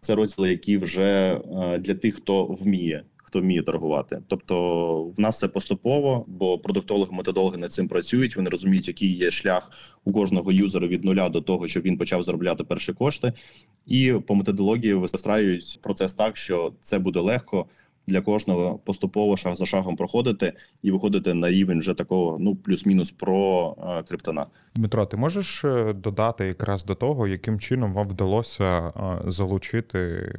[0.00, 1.40] це розділи, які вже
[1.80, 4.22] для тих, хто вміє хто вміє торгувати.
[4.26, 8.36] Тобто, в нас це поступово, бо продуктологи, методологи над цим працюють.
[8.36, 9.70] Вони розуміють, який є шлях
[10.04, 13.32] у кожного юзера від нуля до того, щоб він почав заробляти перші кошти,
[13.86, 17.66] і по методології вистраюють процес так, що це буде легко
[18.08, 23.10] для кожного поступово шаг за шагом проходити і виходити на рівень вже такого, ну плюс-мінус
[23.10, 24.46] про е, криптона.
[24.74, 28.92] Дмитро, ти можеш е, додати якраз до того, яким чином вам вдалося е,
[29.26, 30.32] залучити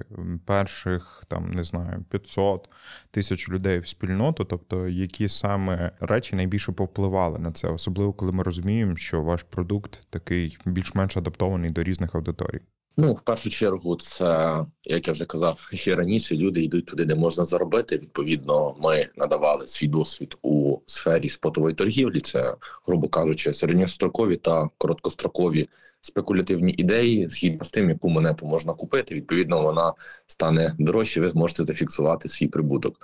[0.46, 2.70] перших там не знаю 500
[3.12, 8.44] тисяч людей в спільноту, тобто які саме речі найбільше повпливали на це, особливо коли ми
[8.44, 12.62] розуміємо, що ваш продукт такий більш-менш адаптований до різних аудиторій.
[13.02, 16.36] Ну, в першу чергу, це як я вже казав ще раніше.
[16.36, 17.98] Люди йдуть туди, де можна заробити.
[17.98, 22.22] Відповідно, ми надавали свій досвід у сфері спотової торгівлі.
[22.22, 22.56] Це,
[22.88, 25.68] грубо кажучи, середньострокові та короткострокові
[26.02, 29.16] спекулятивні ідеї згідно з тим, яку монету можна купити.
[29.16, 29.94] Відповідно, вона
[30.28, 31.22] стане дорожче.
[31.22, 32.96] Ви зможете зафіксувати свій прибуток.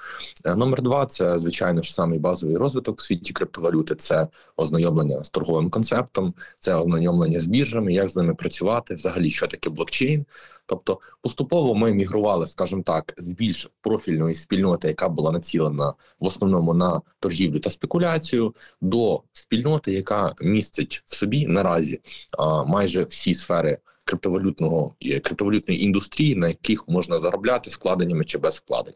[0.46, 3.96] Е, номер два це звичайно ж самий базовий розвиток в світі криптовалюти.
[3.96, 9.48] Це ознайомлення з торговим концептом, це ознайомлення з біржами, як з ними працювати, взагалі що
[9.48, 10.26] таке блокчейн.
[10.66, 16.74] Тобто поступово ми мігрували, скажімо так, з більш профільної спільноти, яка була націлена в основному
[16.74, 22.02] на торгівлю та спекуляцію, до спільноти, яка містить в собі наразі
[22.38, 28.94] а, майже всі сфери криптовалютного криптовалютної індустрії, на яких можна заробляти складеннями чи без вкладень.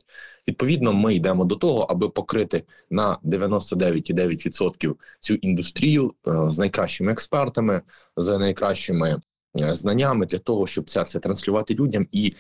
[0.48, 7.82] Відповідно, ми йдемо до того, аби покрити на 99,9% цю індустрію е, з найкращими експертами,
[8.16, 9.22] з найкращими
[9.58, 12.34] Е, знаннями для того, щоб це все транслювати людям і.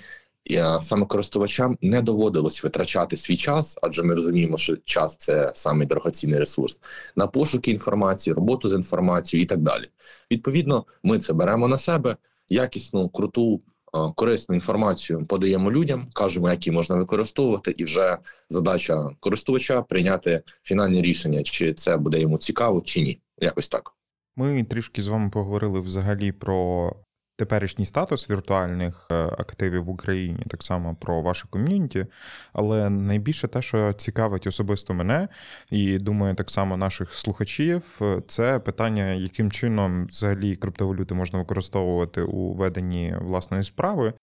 [0.51, 5.88] Е, саме користувачам не доводилось витрачати свій час, адже ми розуміємо, що час це самий
[5.88, 6.79] дорогоцінний ресурс
[7.15, 9.89] на пошуки інформації, роботу з інформацією і так далі.
[10.32, 12.17] Відповідно, ми це беремо на себе
[12.49, 13.62] якісну, круту,
[13.95, 18.17] е, корисну інформацію подаємо людям, кажемо, які можна використовувати, і вже
[18.49, 23.19] задача користувача прийняти фінальне рішення, чи це буде йому цікаво, чи ні.
[23.41, 23.93] Якось так.
[24.35, 26.95] Ми трішки з вами поговорили взагалі про
[27.39, 32.06] теперішній статус віртуальних е, активів в Україні, так само про ваше ком'юніті.
[32.54, 35.28] Але найбільше те, що цікавить особисто мене,
[35.69, 42.54] і думаю, так само наших слухачів, це питання, яким чином взагалі криптовалюти можна використовувати у
[42.54, 44.13] веденні власної справи.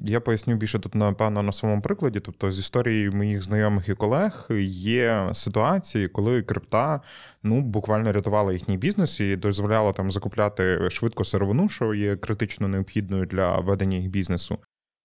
[0.00, 2.20] Я поясню більше тут, напевно, на своєму прикладі.
[2.20, 7.00] Тобто, з історії моїх знайомих і колег є ситуації, коли крипта
[7.42, 13.26] ну буквально рятувала їхній бізнес і дозволяла там закупляти швидко сировину, що є критично необхідною
[13.26, 14.58] для ведення їх бізнесу.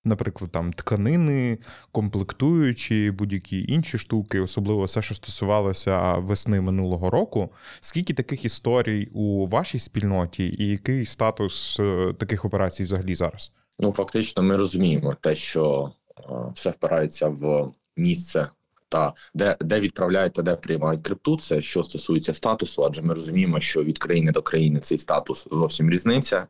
[0.05, 1.57] наприклад, там тканини,
[1.91, 7.53] комплектуючі, будь-які інші штуки, особливо все, що стосувалося весни минулого року.
[7.79, 13.53] Скільки таких історій у вашій спільноті, і який статус е, таких операцій взагалі зараз?
[13.79, 16.21] Ну фактично, ми розуміємо те, що е,
[16.53, 18.49] все впирається в місце
[18.89, 21.37] та де де відправляють та де приймають крипту.
[21.37, 25.89] Це що стосується статусу, адже ми розуміємо, що від країни до країни цей статус зовсім
[25.89, 26.47] різниця.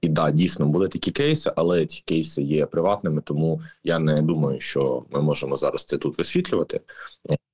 [0.00, 4.60] І да, дійсно були такі кейси, але ці кейси є приватними, тому я не думаю,
[4.60, 6.80] що ми можемо зараз це тут висвітлювати.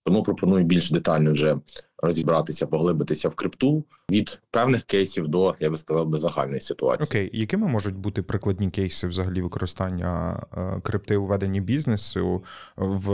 [0.04, 1.56] Тому пропоную більш детально вже
[1.98, 7.06] розібратися, поглибитися в крипту від певних кейсів до я би сказав би загальної ситуації.
[7.06, 12.44] Окей, якими можуть бути прикладні кейси взагалі використання е, крипти у веденні бізнесу
[12.76, 13.10] в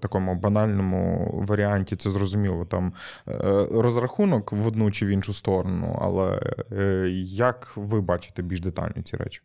[0.00, 1.96] такому банальному варіанті?
[1.96, 2.92] Це зрозуміло там
[3.28, 6.40] е, розрахунок в одну чи в іншу сторону, але
[6.72, 9.40] е, як ви бачите більш детально ці речі?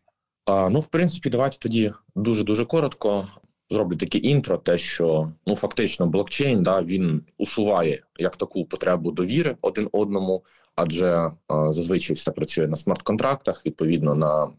[0.45, 3.27] А, Ну, в принципі, давайте тоді дуже дуже коротко
[3.69, 9.57] зроблю таке інтро, те, що ну фактично блокчейн да він усуває як таку потребу довіри
[9.61, 10.43] один одному,
[10.75, 14.49] адже а, зазвичай все працює на смарт-контрактах, відповідно на е,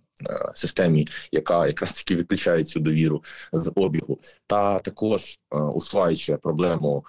[0.54, 7.04] системі, яка якраз таки відключає цю довіру з обігу, та також а, усуваючи проблему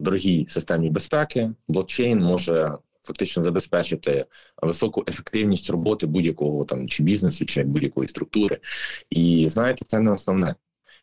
[0.00, 2.78] дорогій системі безпеки, блокчейн може.
[3.02, 4.26] Фактично забезпечити
[4.62, 8.58] високу ефективність роботи будь-якого там чи бізнесу, чи будь-якої структури,
[9.10, 10.54] і знаєте, це не основне.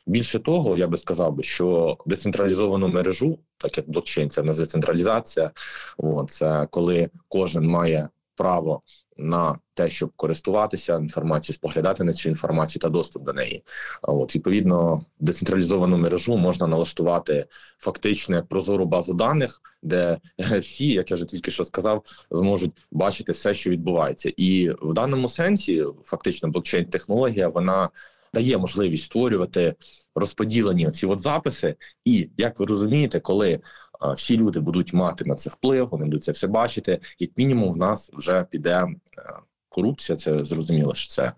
[0.08, 5.52] Більше того, я би сказав би, що децентралізовану мережу, так як блокчейн, це не децентралізація,
[5.98, 8.82] о, це коли кожен має право
[9.18, 13.64] на те, щоб користуватися інформацією, споглядати на цю інформацію та доступ до неї.
[14.02, 17.46] От відповідно, децентралізовану мережу можна налаштувати
[17.78, 20.20] фактично прозору базу даних, де
[20.60, 25.28] всі, як я вже тільки що сказав, зможуть бачити все, що відбувається, і в даному
[25.28, 27.90] сенсі фактично блокчейн-технологія вона
[28.38, 29.76] дає можливість створювати
[30.16, 31.76] розподілені ці от записи.
[32.06, 33.60] І як ви розумієте, коли
[34.00, 37.74] а, всі люди будуть мати на це вплив, вони будуть це все бачити, як мінімум,
[37.74, 38.76] в нас вже піде.
[38.76, 38.86] А,
[39.22, 39.40] е,
[39.78, 41.34] Корупція, це зрозуміло, що це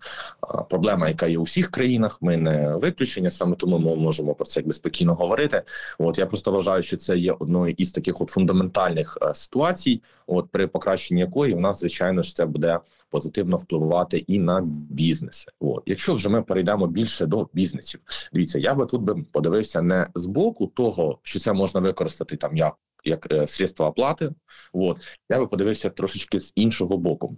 [0.70, 2.22] проблема, яка є у всіх країнах.
[2.22, 5.62] Ми не виключення, саме тому ми можемо про це якби спокійно говорити.
[5.98, 10.66] От я просто вважаю, що це є одною із таких от фундаментальних ситуацій, от при
[10.66, 12.80] покращенні якої в нас звичайно ж це буде
[13.10, 14.60] позитивно впливати і на
[14.90, 15.50] бізнеси.
[15.60, 18.00] От якщо вже ми перейдемо більше до бізнесів,
[18.32, 22.56] дивіться, я би тут би подивився не з боку того, що це можна використати там
[22.56, 22.74] як
[23.04, 24.32] як е, средство оплати.
[24.72, 24.98] От
[25.30, 27.36] я би подивився трошечки з іншого боку.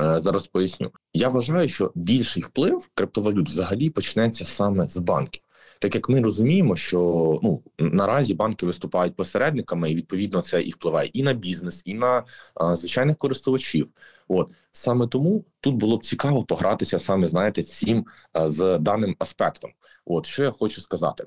[0.00, 0.90] Е, зараз поясню.
[1.12, 5.42] Я вважаю, що більший вплив криптовалют взагалі почнеться саме з банків.
[5.78, 6.98] Так як ми розуміємо, що
[7.42, 12.24] ну наразі банки виступають посередниками, і відповідно це і впливає і на бізнес, і на
[12.54, 13.88] а, звичайних користувачів.
[14.28, 19.70] От саме тому тут було б цікаво погратися саме, знаєте, цим а, з даним аспектом.
[20.12, 21.24] От що я хочу сказати.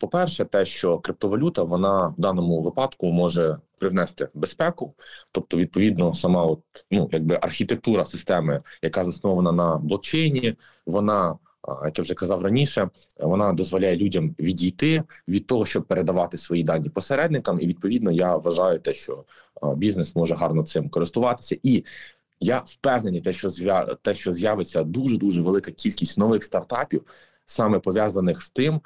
[0.00, 4.94] По перше, те, що криптовалюта вона в даному випадку може привнести безпеку,
[5.32, 10.54] тобто, відповідно, сама от ну якби архітектура системи, яка заснована на блокчейні,
[10.86, 11.38] вона
[11.84, 16.88] як я вже казав раніше, вона дозволяє людям відійти від того, щоб передавати свої дані
[16.88, 17.60] посередникам.
[17.60, 19.24] І відповідно я вважаю те, що
[19.76, 21.84] бізнес може гарно цим користуватися і.
[22.40, 23.50] Я впевнений, те, що
[24.02, 27.02] те, що з'явиться дуже дуже велика кількість нових стартапів,
[27.50, 28.80] саме пов'язаних з тим,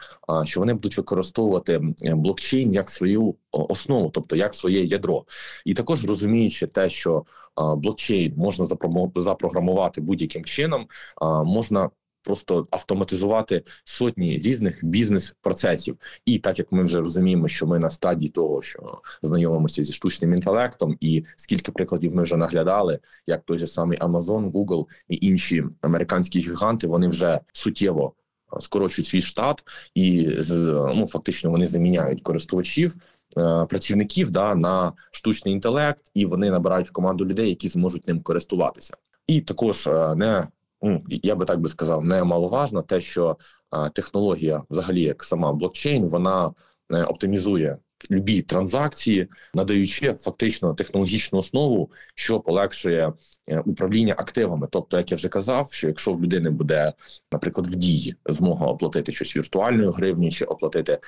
[0.44, 5.24] що вони будуть використовувати блокчейн як свою основу, тобто як своє ядро,
[5.64, 7.24] і також розуміючи те, що
[7.76, 8.66] блокчейн можна
[9.16, 10.86] запрограмувати будь-яким чином,
[11.44, 11.90] можна
[12.24, 15.96] просто автоматизувати сотні різних бізнес-процесів.
[16.24, 20.34] І так як ми вже розуміємо, що ми на стадії того, що знайомимося зі штучним
[20.34, 25.64] інтелектом, і скільки прикладів ми вже наглядали, як той же самий Amazon, Google і інші
[25.80, 28.14] американські гіганти, вони вже суттєво.
[28.60, 30.28] Скорочують свій штат, і
[30.94, 32.96] ну фактично вони заміняють користувачів
[33.36, 38.20] е, працівників да на штучний інтелект, і вони набирають в команду людей, які зможуть ним
[38.20, 38.96] користуватися.
[39.26, 40.48] І також е, не
[40.82, 43.36] ну я би так би сказав, немаловажно те, що
[43.94, 46.52] технологія, взагалі, як сама блокчейн, вона
[46.90, 47.76] е, оптимізує
[48.10, 53.12] любі транзакції, надаючи фактично технологічну основу, що полегшує
[53.46, 54.68] е, управління активами.
[54.70, 56.92] Тобто, як я вже казав, що якщо в людини буде,
[57.32, 60.98] наприклад, в дії змога оплатити щось віртуальною гривні чи оплатити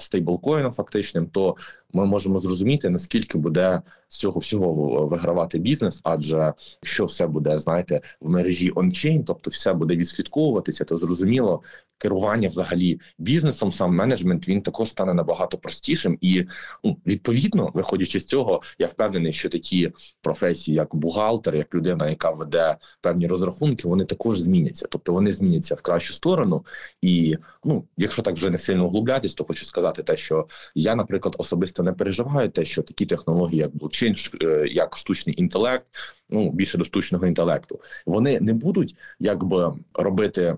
[0.00, 1.56] стейблкоїном фактичним, то
[1.92, 8.00] ми можемо зрозуміти, наскільки буде з цього всього вигравати бізнес, адже якщо все буде, знаєте,
[8.20, 11.62] в мережі ончейн, тобто все буде відслідковуватися, то зрозуміло.
[12.02, 16.44] Керування взагалі бізнесом, сам менеджмент він також стане набагато простішим, і
[16.84, 22.30] ну, відповідно, виходячи з цього, я впевнений, що такі професії, як бухгалтер, як людина, яка
[22.30, 24.86] веде певні розрахунки, вони також зміняться.
[24.90, 26.64] Тобто вони зміняться в кращу сторону.
[27.02, 31.36] І ну, якщо так вже не сильно углублятись, то хочу сказати те, що я, наприклад,
[31.38, 35.86] особисто не переживаю те, що такі технології, як блокчейн, е, як штучний інтелект,
[36.30, 40.56] ну більше до штучного інтелекту, вони не будуть якби робити.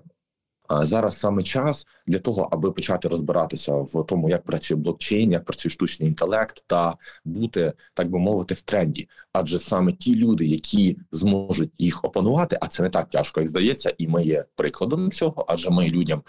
[0.69, 5.69] Зараз саме час для того, аби почати розбиратися в тому, як працює блокчейн, як працює
[5.69, 6.95] штучний інтелект, та
[7.25, 9.09] бути так би мовити в тренді.
[9.33, 13.93] Адже саме ті люди, які зможуть їх опанувати, а це не так тяжко, як здається,
[13.97, 15.45] і ми є прикладом цього.
[15.47, 16.21] Адже ми людям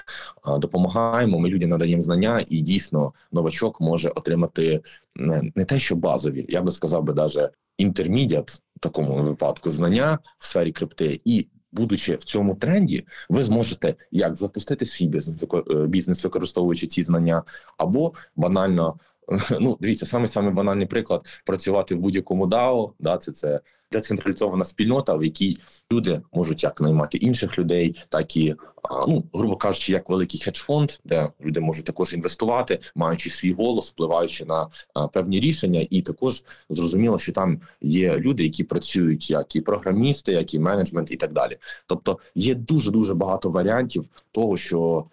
[0.59, 1.39] допомагаємо.
[1.39, 4.80] Ми людям надаємо знання, і дійсно новачок може отримати
[5.14, 10.72] не, те, що базові, я би сказав би, даже інтермідіат такому випадку знання в сфері
[10.72, 11.47] крипти і
[11.77, 17.43] будучи в цьому тренді, ви зможете як запустити свій бізнес, е, бізнес використовуючи ці знання,
[17.77, 18.95] або банально.
[19.61, 23.61] Ну, дивіться, саме саме банальний приклад працювати в будь-якому DAO, да, це це
[23.93, 25.59] децентралізована спільнота, в якій
[25.93, 28.55] люди можуть як наймати інших людей, так і
[29.09, 34.45] ну грубо кажучи, як великий хедж-фонд, де люди можуть також інвестувати, маючи свій голос, впливаючи
[34.45, 34.68] на
[35.12, 40.55] певні рішення, і також зрозуміло, що там є люди, які працюють як і програмісти, як
[40.55, 41.57] і менеджмент, і так далі.
[41.87, 45.05] Тобто є дуже дуже багато варіантів того, що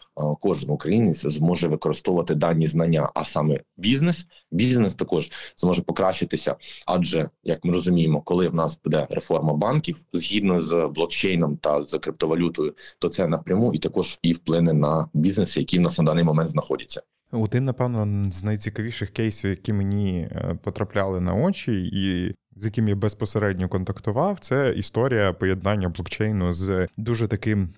[0.41, 7.65] кожен українець зможе використовувати дані знання, а саме бізнес, бізнес також зможе покращитися, адже як
[7.65, 13.09] ми розуміємо, коли в нас буде реформа банків згідно з блокчейном та з криптовалютою, то
[13.09, 17.01] це напряму і також і вплине на бізнеси, які в нас на даний момент знаходяться.
[17.31, 22.95] Один, напевно, з найцікавіших кейсів, які мені е, потрапляли на очі, і з яким я
[22.95, 27.69] безпосередньо контактував, це історія поєднання блокчейну з дуже таким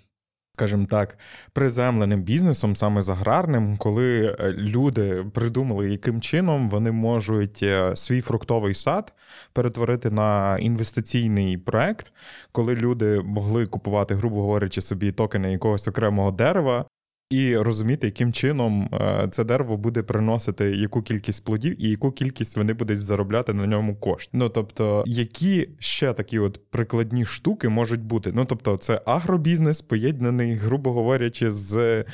[0.55, 1.17] скажімо так,
[1.53, 8.21] приземленим бізнесом, саме з аграрним, коли е, люди придумали, яким чином вони можуть е, свій
[8.21, 9.13] фруктовий сад
[9.53, 12.11] перетворити на інвестиційний проект,
[12.51, 16.85] коли люди могли купувати, грубо говорячи, собі токени якогось окремого дерева,
[17.29, 22.57] і розуміти, яким чином е, це дерево буде приносити яку кількість плодів і яку кількість
[22.57, 24.29] вони будуть заробляти на ньому кошт.
[24.33, 28.31] Ну тобто, які ще такі от прикладні штуки можуть бути?
[28.33, 32.05] Ну тобто, це агробізнес, поєднаний, грубо говорячи, з.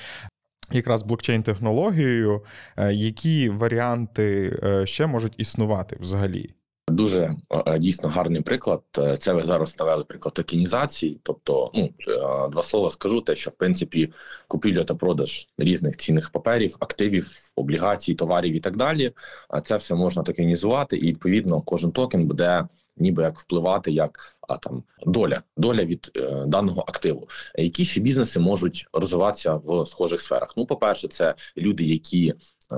[0.73, 2.41] Якраз блокчейн-технологією,
[2.77, 6.49] е, які варіанти е, ще можуть існувати взагалі?
[6.87, 7.35] Дуже
[7.67, 8.81] е, дійсно гарний приклад.
[8.97, 11.19] Е, це ви зараз навели приклад токенізації.
[11.23, 14.13] Тобто, ну е, два слова скажу, те, що в принципі
[14.47, 19.11] купівля та продаж різних цінних паперів, активів, облігацій, товарів і так далі.
[19.49, 22.67] А це все можна токенізувати, і відповідно кожен токен буде.
[22.97, 27.29] Ніби як впливати як а там доля, доля від е, даного активу.
[27.55, 30.53] Які ще бізнеси можуть розвиватися в схожих сферах?
[30.57, 32.33] Ну, по перше, це люди, які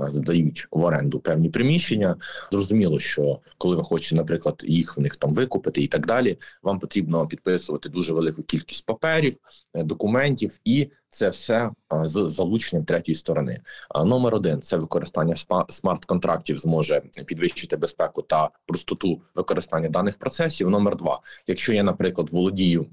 [0.08, 2.16] здають в оренду певні приміщення.
[2.52, 6.78] Зрозуміло, що коли ви хочете, наприклад, їх в них там викупити і так далі, вам
[6.78, 9.36] потрібно підписувати дуже велику кількість паперів,
[9.74, 13.60] е, документів, і це все з залученням третьої сторони.
[14.04, 15.34] Номер один це використання
[15.68, 20.70] смарт-контрактів зможе підвищити безпеку та простоту використання даних процесів.
[20.70, 22.86] Номер два, якщо я, наприклад, володію.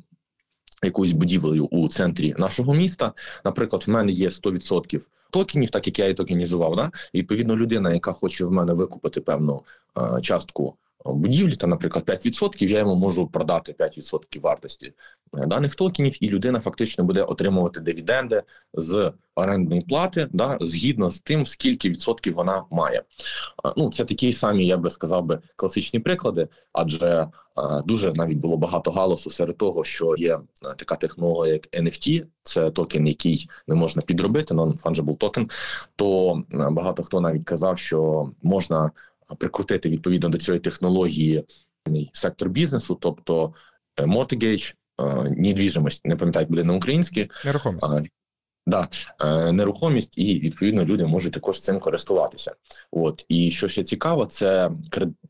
[0.84, 3.14] Якоюсь будівлею у центрі нашого міста,
[3.46, 6.76] наприклад, в мене є 100% токенів, так як я і токенізував.
[6.76, 6.92] Да?
[7.14, 9.64] Відповідно, людина, яка хоче в мене викупити певну
[9.98, 10.76] е, частку
[11.06, 14.94] будівлі, та, наприклад, 5%, я йому можу продати 5% вартості
[15.38, 18.44] е, даних токенів, і людина фактично буде отримувати дивіденди
[18.74, 23.04] з орендної плати, да, згідно з тим, скільки відсотків вона має.
[23.78, 27.28] Ну, це такі самі, я би сказав би, класичні приклади, адже
[27.86, 30.40] дуже навіть було багато галасу серед того, що є
[30.78, 35.50] така технологія, як NFT, це токен, який не можна підробити, non-fungible токен,
[35.96, 38.92] то багато хто навіть казав, що можна
[39.38, 41.44] прикрутити відповідно до цієї технології
[42.14, 43.54] сектор бізнесу, тобто
[44.00, 44.06] е,
[45.00, 47.88] е, недвіжимость, не пам'ятаю, буде на українській нерухомість.
[48.68, 48.88] Да,
[49.22, 52.56] е, нерухомість, і відповідно люди можуть також цим користуватися.
[52.92, 54.72] От і що ще цікаво, це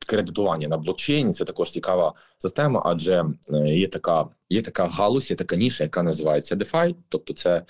[0.05, 1.33] кредитування на блокчейні.
[1.33, 3.25] Це також цікава система, адже
[3.65, 7.65] є така є така галузь, є така ніша, яка називається DeFi, тобто це Е,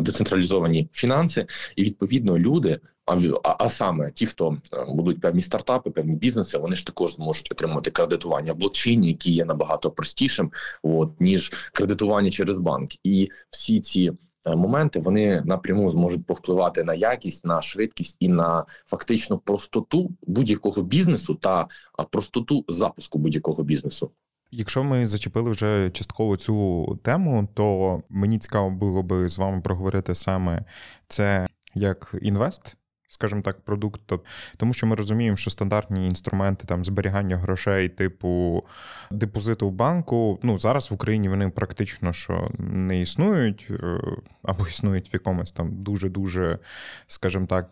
[0.00, 1.46] децентралізовані фінанси,
[1.76, 6.76] і відповідно люди, а а саме ті, хто е, будуть певні стартапи, певні бізнеси, вони
[6.76, 10.52] ж також зможуть отримати кредитування в блокчейні, які є набагато простішим,
[10.82, 14.12] от ніж кредитування через банк, і всі ці.
[14.46, 20.82] е, моменти вони напряму зможуть повпливати на якість, на швидкість і на фактично простоту будь-якого
[20.82, 21.68] бізнесу та
[22.10, 24.10] простоту запуску будь-якого бізнесу.
[24.56, 30.14] Якщо ми зачепили вже частково цю тему, то мені цікаво було би з вами проговорити
[30.14, 30.64] саме
[31.08, 32.76] це як інвест.
[33.08, 34.12] Скажімо так, продукт,
[34.56, 38.62] тому що ми розуміємо, що стандартні інструменти там зберігання грошей, типу
[39.10, 44.00] депозиту в банку, ну зараз в Україні вони практично що не існують, е,
[44.42, 46.58] або існують в якомусь там дуже-дуже,
[47.06, 47.70] скажімо так,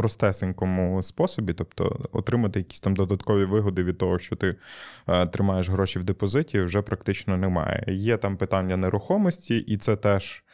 [0.00, 4.56] простесенькому способі, тобто отримати якісь там додаткові вигоди від того, що ти
[5.08, 7.84] е, тримаєш гроші в депозиті, вже практично немає.
[7.88, 10.44] Є там питання нерухомості, і це теж.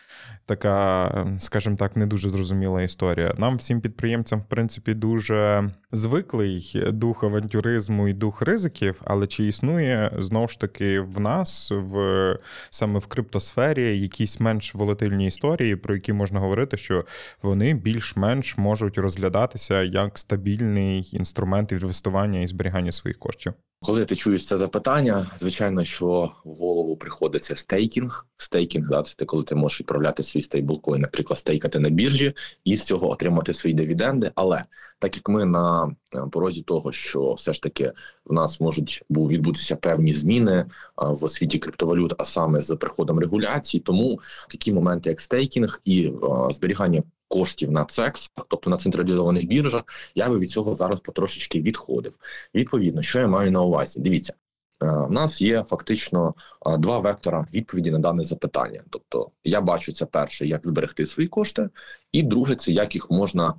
[0.47, 3.35] Така, е, скажімо так, не дуже зрозуміла історія.
[3.39, 10.13] Нам, всім підприємцям, в принципі, дуже звиклий дух авантюризму і дух ризиків, але чи існує
[10.19, 12.39] знову ж таки в нас, в
[12.71, 17.05] саме в криптосфері, якісь менш волатильні історії, про які можна говорити, що
[17.43, 23.55] вони більш-менш можуть розглядатися як стабільний інструмент інвестування і зберігання своїх коштів.
[23.81, 28.27] Коли ти чуєш це запитання, звичайно, що в голову приходиться стейкінг.
[28.37, 32.35] Стейкінг, да, це коли ти можеш відправляти свій стейблкоін, наприклад, стейкати на біржі
[32.65, 34.33] і з цього отримати свої дивіденди.
[34.35, 34.65] Але
[34.99, 37.93] так як ми на е, порозі того, що все ж таки
[38.25, 44.21] в нас можуть відбутися певні зміни в світі криптовалют, а саме з приходом регуляцій, тому
[44.49, 46.13] такі моменти, як стейкінг і
[46.51, 49.83] зберігання коштів на CEX, тобто на централізованих біржах,
[50.15, 52.15] я би від цього зараз потрошечки відходив.
[52.55, 54.01] Відповідно, що я маю на увазі?
[54.01, 54.35] Дивіться.
[54.83, 56.35] Е, В нас є фактично
[56.67, 58.83] е, два вектора відповіді на дане запитання.
[58.91, 61.69] Тобто, я бачу це перше, як зберегти свої кошти,
[62.13, 63.55] і друге, це як їх можна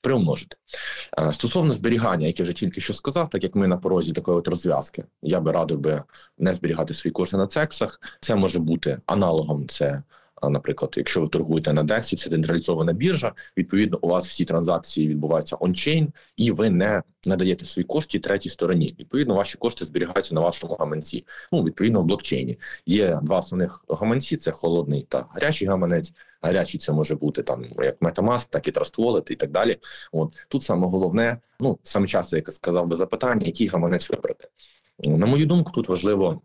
[0.00, 0.56] приумножити.
[1.18, 4.38] Е, Стосовно зберігання, як я вже тільки що сказав, так як ми на порозі такої
[4.38, 6.02] от розв'язки, я би радив би
[6.38, 8.00] не зберігати свої кошти на цексах.
[8.20, 9.68] Це може бути аналогом.
[9.68, 10.02] Це,
[10.50, 13.32] наприклад, якщо ви торгуєте на DEX, це централізована біржа.
[13.56, 18.96] Відповідно, у вас всі транзакції відбуваються ончейн, і ви не надаєте свої кошти третій стороні.
[19.00, 21.26] Відповідно, ваші кошти зберігаються на вашому гаманці.
[21.52, 26.12] Ну, відповідно, в блокчейні є два основних гаманці: це холодний та гарячий гаманець.
[26.42, 29.78] Гарячий це може бути там як MetaMask, так і Trust Wallet і так далі.
[30.12, 34.48] От тут саме головне, ну саме час, як сказав би запитання, який гаманець вибрати.
[34.98, 36.40] На мою думку, тут важливо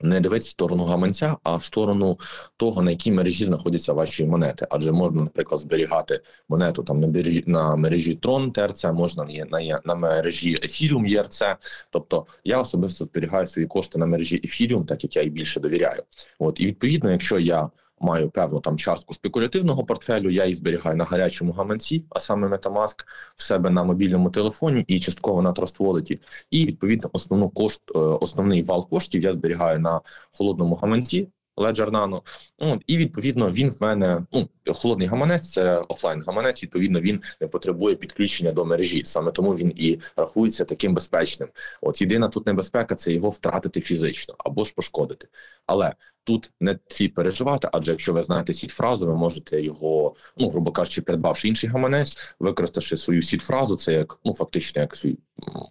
[0.00, 2.18] не дивитися в сторону гаманця, а в сторону
[2.56, 4.66] того, на якій мережі знаходяться ваші монети.
[4.70, 9.80] Адже можна, наприклад, зберігати монету там на мережі на мережі Tron ТРЦ, можна на, на,
[9.84, 11.42] на мережі Ethereum ЄРЦ.
[11.90, 16.02] Тобто я особисто зберігаю свої кошти на мережі Ethereum, так як я їй більше довіряю.
[16.38, 17.70] От і відповідно, якщо я
[18.00, 23.04] маю певну там частку спекулятивного портфелю, я її зберігаю на гарячому гаманці, а саме MetaMask,
[23.36, 26.18] в себе на мобільному телефоні і частково на Trust Wallet.
[26.50, 30.00] І відповідно основну кошт, е, основний вал коштів я зберігаю на
[30.32, 31.28] холодному гаманці.
[31.60, 32.22] Ledger Nano.
[32.58, 36.62] От, і відповідно він в мене ну холодний гаманець, це офлайн гаманець.
[36.62, 39.02] Відповідно, він не потребує підключення до мережі.
[39.04, 41.48] Саме тому він і рахується таким безпечним.
[41.80, 45.28] От єдина тут небезпека це його втратити фізично або ж пошкодити.
[45.66, 45.94] Але
[46.24, 50.72] тут не слід переживати, адже якщо ви знаєте сіть фразу, ви можете його, ну грубо
[50.72, 55.18] кажучи, придбавши інший гаманець, використавши свою сіть фразу, це як ну фактично як свій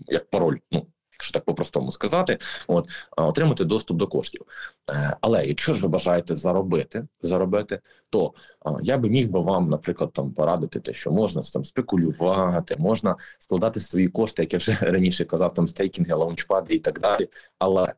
[0.08, 0.58] як пароль.
[0.72, 0.86] Ну
[1.20, 4.42] якщо так по-простому сказати, от отримати доступ до коштів.
[4.90, 8.34] Е, Але якщо ж ви бажаєте заробити, заробити, то
[8.82, 13.80] я би міг би вам, наприклад, там порадити те, що можна там спекулювати, можна складати
[13.80, 17.30] свої кошти, як я вже раніше казав, там стейкінги, лаунчпади і так далі.
[17.58, 17.94] Але е,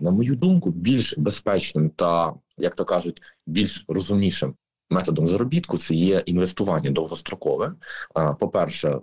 [0.00, 4.54] на мою думку, більш безпечним та, як то кажуть, більш розумнішим.
[4.90, 7.72] Методом заробітку це є інвестування довгострокове.
[8.40, 9.00] По-перше, е,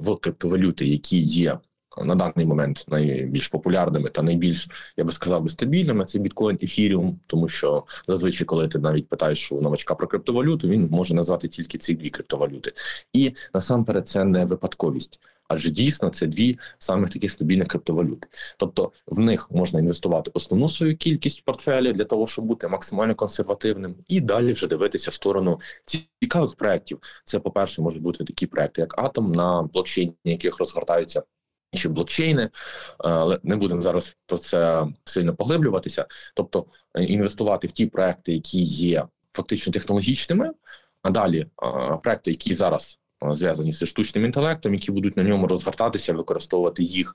[0.00, 1.58] в криптовалюти, які є
[1.98, 7.48] на даний момент найбільш популярними та найбільш, я би сказав, стабільними, це біткоін, ефіріум, тому
[7.48, 11.94] що зазвичай, коли ти навіть питаєш у новачка про криптовалюту, він може назвати тільки ці
[11.94, 12.72] дві криптовалюти.
[13.12, 15.20] І насамперед це не випадковість.
[15.48, 18.28] Адже дійсно це дві самих таких стабільних криптовалюти.
[18.58, 23.94] Тобто в них можна інвестувати основну свою кількість портфелі для того, щоб бути максимально консервативним,
[24.08, 25.60] і далі вже дивитися в сторону
[26.20, 26.98] цікавих проєктів.
[27.24, 31.22] Це, по-перше, можуть бути такі проекти, як Атом, на блокчейні, яких розгортаються
[31.72, 32.50] інші блокчейни,
[32.98, 36.06] але не будемо зараз про це сильно поглиблюватися.
[36.34, 40.50] Тобто е, інвестувати в ті проекти, які є фактично технологічними,
[41.02, 41.46] а далі е,
[42.02, 47.14] проекти, які зараз е, зв'язані зі штучним інтелектом, які будуть на ньому розгортатися, використовувати їх.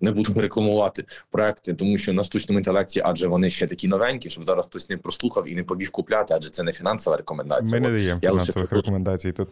[0.00, 4.44] Не буду рекламувати проекти, тому що на штучному інтелекті, адже вони ще такі новенькі, щоб
[4.44, 7.80] зараз хтось не прослухав і не побіг купляти, адже це не фінансова рекомендація.
[7.80, 9.48] Ми не даємо фінансових рекомендацій тут.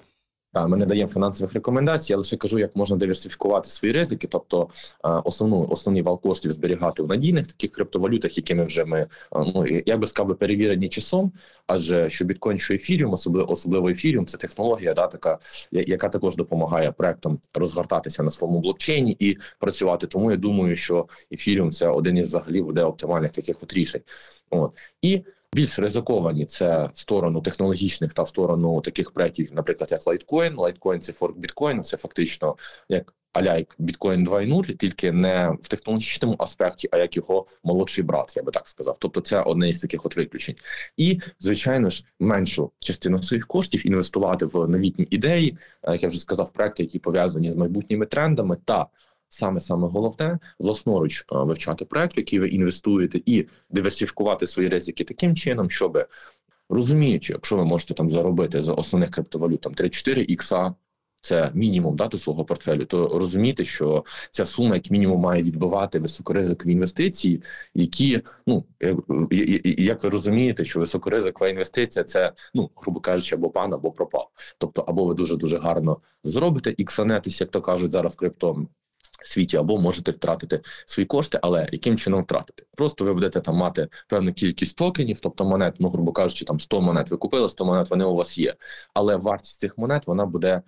[0.53, 4.69] Та, ми не даємо фінансових рекомендацій, я лише кажу, як можна диверсифікувати свої ризики, тобто
[5.05, 9.67] е, основну основний вал коштів зберігати в надійних таких криптовалютах, якими вже ми е, ну
[9.87, 11.33] я би сказав, перевірені часом.
[11.67, 15.39] Адже що біткоін, що ефіріум, особливо особливо ефіріум, це технологія, да, така
[15.73, 20.07] яка також допомагає проектам розгортатися на своєму блокчейні і працювати.
[20.07, 24.03] Тому я думаю, що ефіріум це один із взагалі буде оптимальних таких от рішень.
[24.51, 24.73] От
[25.03, 30.55] і більш ризиковані це в сторону технологічних та в сторону таких проєктів, наприклад, як Litecoin.
[30.55, 32.57] Litecoin– це форк біткоїну, це фактично
[32.89, 38.37] як аля як біткоін 2.0, тільки не в технологічному аспекті, а як його молодший брат,
[38.37, 38.97] я би так сказав.
[38.99, 40.55] Тобто, це одне із таких от виключень.
[40.97, 46.21] І звичайно ж, меншу частину своїх коштів інвестувати в новітні ідеї, е, як я вже
[46.21, 48.87] сказав, проекти, які пов'язані з майбутніми трендами, та
[49.37, 55.05] саме саме головне власноруч е, вивчати проект, в який ви інвестуєте, і диверсифікувати свої ризики
[55.05, 56.07] таким чином, щоб
[56.69, 60.75] розуміючи, якщо ви можете там заробити з основних криптовалют там 3-4 ікса.
[61.21, 66.73] Це мінімум дати свого портфелю, то розуміти, що ця сума, як мінімум, має відбивати високоризикові
[66.73, 67.43] інвестиції,
[67.75, 68.65] які ну
[69.63, 74.31] як ви розумієте, що високоризикова інвестиція це ну грубо кажучи, або пан, або пропав.
[74.59, 78.67] Тобто, або ви дуже дуже гарно зробите іксанетись, як то кажуть зараз в крипто
[79.23, 82.65] світі, або можете втратити свої кошти, але яким чином втратити?
[82.77, 86.81] Просто ви будете там мати певну кількість токенів, тобто монет, ну грубо кажучи, там 100
[86.81, 87.11] монет.
[87.11, 88.55] Ви купили 100 монет, вони у вас є,
[88.95, 90.63] але вартість цих монет вона буде.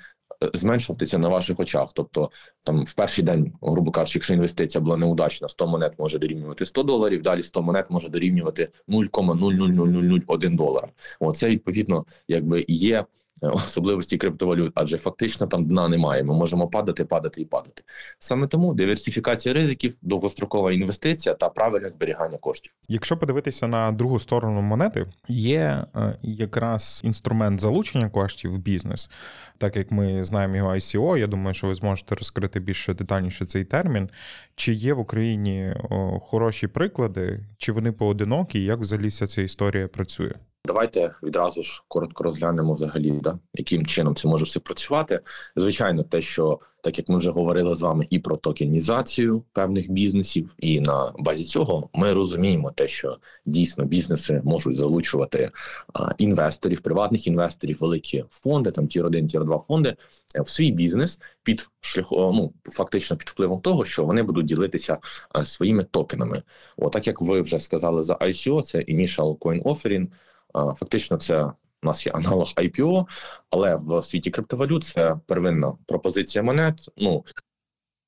[0.45, 2.31] е, Зменшуватися на ваших очах, тобто
[2.65, 6.83] там в перший день, грубо кажучи, якщо інвестиція була неудачна, 100 монет може дорівнювати 100
[6.83, 7.23] доларів.
[7.23, 10.89] Далі 100 монет може дорівнювати 0,00001 долара.
[11.21, 13.05] Оце відповідно, якби є
[13.43, 16.25] особливості криптовалют, адже фактично там дна немає.
[16.25, 17.83] Ми можемо падати, падати і падати.
[18.19, 22.73] Саме тому диверсифікація ризиків, довгострокова інвестиція та правильне зберігання коштів.
[22.89, 29.11] Якщо подивитися на другу сторону монети, є е, якраз інструмент залучення коштів в бізнес,
[29.59, 33.65] так як ми знаємо його ICO, я думаю, що ви зможете розкрити більш детальніше цей
[33.65, 34.09] термін.
[34.55, 35.75] Чи є в Україні
[36.23, 40.33] хороші приклади, чи вони поодинокі, як взагалі вся ця історія працює?
[40.65, 45.21] Давайте відразу ж коротко розглянемо взагалі, да, яким чином це може все працювати.
[45.57, 50.55] Звичайно, те, що так як ми вже говорили з вами і про токенізацію певних бізнесів,
[50.59, 55.51] і на базі цього ми розуміємо те, що дійсно бізнеси можуть залучувати
[55.93, 59.97] а, інвесторів, приватних інвесторів, великі фонди, там tier 1 tier 2 фонди
[60.37, 64.99] е, в свій бізнес під шляхом, ну фактично під впливом того, що вони будуть ділитися
[65.31, 66.43] а, своїми токенами.
[66.77, 70.07] Отак як ви вже сказали за ICO, це Initial Coin Offering,
[70.55, 71.45] Фактично, це
[71.83, 73.07] у нас є аналог IPO,
[73.51, 76.89] але в світі криптовалют це первинна пропозиція монет.
[76.97, 77.25] Ну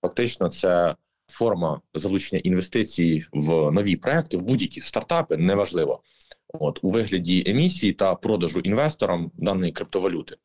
[0.02, 0.96] фактично, це
[1.28, 6.02] форма залучення інвестицій в нові проекти, в будь-які стартапи, неважливо.
[6.48, 10.36] От у вигляді емісії та продажу інвесторам даної криптовалюти.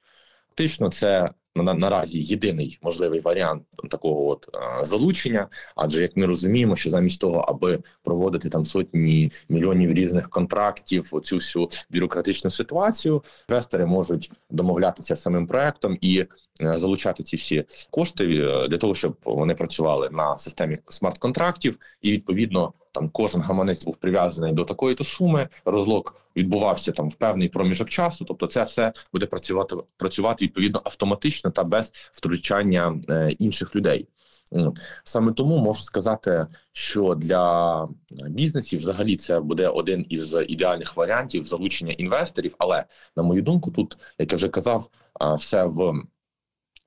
[0.48, 5.47] Фактично, це на, наразі єдиний можливий варіант такого от а, залучення.
[5.76, 11.36] Адже як ми розуміємо, що замість того, аби проводити там сотні мільйонів різних контрактів, оцю
[11.36, 16.28] всю бюрократичну ситуацію, інвестори можуть домовлятися самим проектом і е,
[16.60, 22.74] залучати ці всі кошти е, для того, щоб вони працювали на системі смарт-контрактів, і відповідно
[22.91, 25.49] там кожен гаманець був прив'язаний до такої то суми.
[25.66, 28.26] Розлог відбувався там в певний проміжок часу.
[28.26, 34.08] Тобто, це все буде працювати працювати відповідно автоматично та без втручання е, інших людей.
[35.03, 37.88] Саме тому можу сказати, що для
[38.30, 42.56] бізнесів взагалі це буде один із ідеальних варіантів залучення інвесторів.
[42.58, 42.86] Але
[43.16, 44.89] на мою думку, тут як я вже казав,
[45.38, 45.93] все в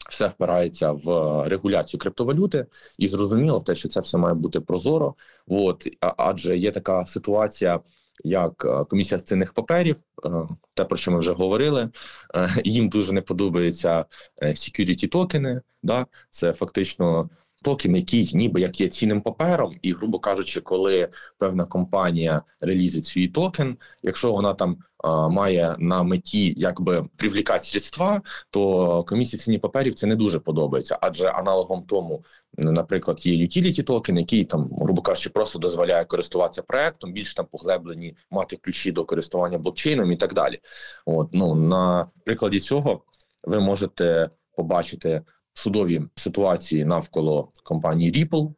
[0.08, 1.08] все впирається в
[1.48, 2.66] регуляцію криптовалюти,
[2.98, 5.14] і зрозуміло те, що це все має бути прозоро.
[5.46, 7.80] От адже є така ситуація,
[8.24, 10.30] як е, комісія з цінних паперів, е,
[10.74, 11.90] те про що ми вже говорили.
[12.34, 14.04] е, Їм дуже не подобаються
[14.42, 15.60] е, security токени.
[15.82, 17.30] Да, це фактично
[17.68, 21.08] токен, який ніби як є цінним папером, і, грубо кажучи, коли
[21.38, 28.22] певна компанія релізить свій токен, якщо вона там а, має на меті якби привлікати средства,
[28.50, 32.24] то комісії ціні паперів це не дуже подобається, адже аналогом тому,
[32.58, 38.16] наприклад, є utility токен, який там, грубо кажучи, просто дозволяє користуватися проектом, більш там поглеблені
[38.30, 40.58] мати ключі до користування блокчейном і так далі.
[41.06, 43.02] От ну на прикладі цього
[43.44, 45.22] ви можете побачити
[45.58, 48.52] судові ситуації навколо компанії Ripple.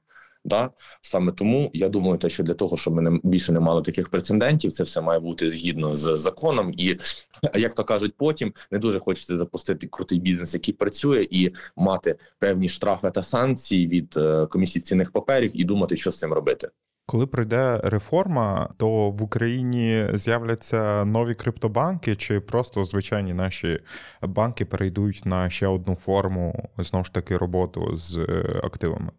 [0.44, 0.70] Да,
[1.02, 4.08] саме тому я думаю, те, що для того, щоб ми не більше не мали таких
[4.08, 6.74] прецедентів, це все має бути згідно з законом.
[6.76, 6.96] І
[7.54, 12.68] як то кажуть, потім не дуже хочеться запустити крутий бізнес, який працює, і мати певні
[12.68, 16.68] штрафи та санкції від е, комісії цінних паперів, і думати, що з цим робити.
[17.10, 23.80] Коли пройде реформа, то в Україні з'являться нові криптобанки, чи просто звичайні наші
[24.22, 29.10] банки перейдуть на ще одну форму знову ж таки роботу з е, активами?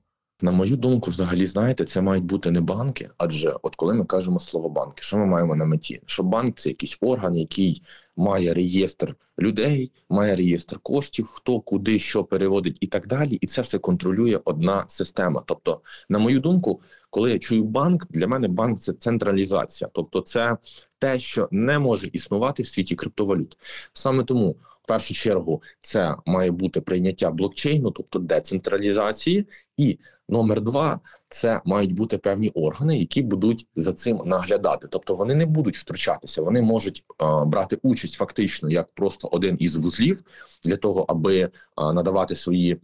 [0.41, 4.39] На мою думку, взагалі, знаєте, це мають бути не банки, адже от коли ми кажемо
[4.39, 6.01] слово банки, що ми маємо на меті?
[6.05, 7.83] Що банк це якийсь орган, який
[8.15, 13.61] має реєстр людей, має реєстр коштів, хто куди що переводить і так далі, і це
[13.61, 15.43] все контролює одна система.
[15.45, 20.57] Тобто, на мою думку, коли я чую банк, для мене банк це централізація, тобто це
[20.99, 23.57] те, що не може існувати в світі криптовалют.
[23.93, 24.55] Саме тому.
[24.83, 31.93] В першу чергу це має бути прийняття блокчейну, тобто децентралізації, і номер два це мають
[31.93, 34.87] бути певні органи, які будуть за цим наглядати.
[34.87, 39.75] Тобто вони не будуть втручатися, вони можуть е, брати участь фактично як просто один із
[39.75, 40.23] вузлів
[40.63, 42.81] для того, аби е, надавати свої.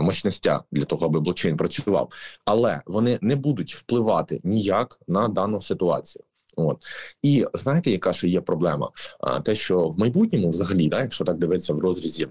[0.00, 2.12] Мощностя для того, аби блокчейн працював,
[2.44, 6.24] але вони не будуть впливати ніяк на дану ситуацію.
[6.56, 6.84] От
[7.22, 8.90] і знаєте, яка ще є проблема?
[9.20, 12.28] А, Те, що в майбутньому, взагалі, да, якщо так дивитися в розрізі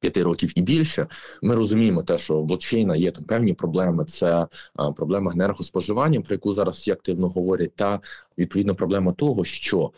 [0.00, 1.06] п'яти років і більше,
[1.42, 4.04] ми розуміємо те, що в блокчейна є там певні проблеми.
[4.04, 8.00] Це а, проблема енергоспоживання, про яку зараз всі активно говорять, та
[8.38, 9.92] відповідно проблема того, що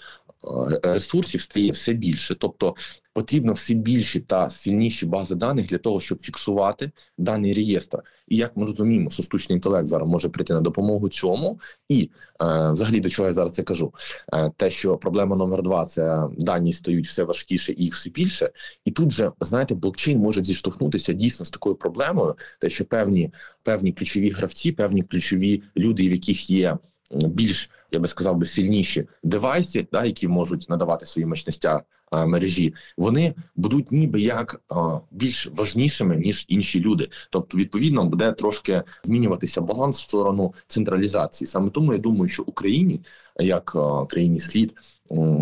[0.82, 2.74] ресурсів стає все більше, тобто
[3.12, 7.98] потрібно все більші та сильніші бази даних для того, щоб фіксувати даний реєстр.
[8.28, 12.10] І як ми розуміємо, що штучний інтелект зараз може прийти на допомогу цьому, і
[12.42, 13.94] е, взагалі до чого я зараз це кажу,
[14.32, 18.50] е, те, що проблема номер два це дані стають все важкіше і їх все більше.
[18.84, 23.32] І тут же знаєте, блокчейн може зіштовхнутися дійсно з такою проблемою, те, що певні
[23.62, 26.78] певні ключові гравці, певні ключові люди, в яких є
[27.10, 32.74] більш я би сказав би сильніші девайси, да, які можуть надавати свої мощностя а, мережі,
[32.97, 37.09] вони будуть ніби як а, більш важнішими ніж інші люди.
[37.30, 41.49] Тобто, відповідно, буде трошки змінюватися баланс в сторону централізації.
[41.49, 43.01] Саме тому я думаю, що Україні,
[43.38, 44.74] як а, країні слід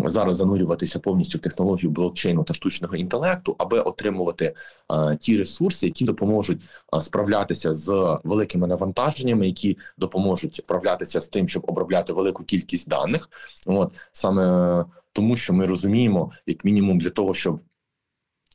[0.05, 4.53] зараз занурюватися повністю в технологію блокчейну та штучного інтелекту, аби отримувати
[4.87, 11.47] а, ті ресурси, які допоможуть а, справлятися з великими навантаженнями, які допоможуть справлятися з тим,
[11.47, 13.29] щоб обробляти велику кількість даних.
[13.67, 17.59] От саме тому, що ми розуміємо, як мінімум, для того, щоб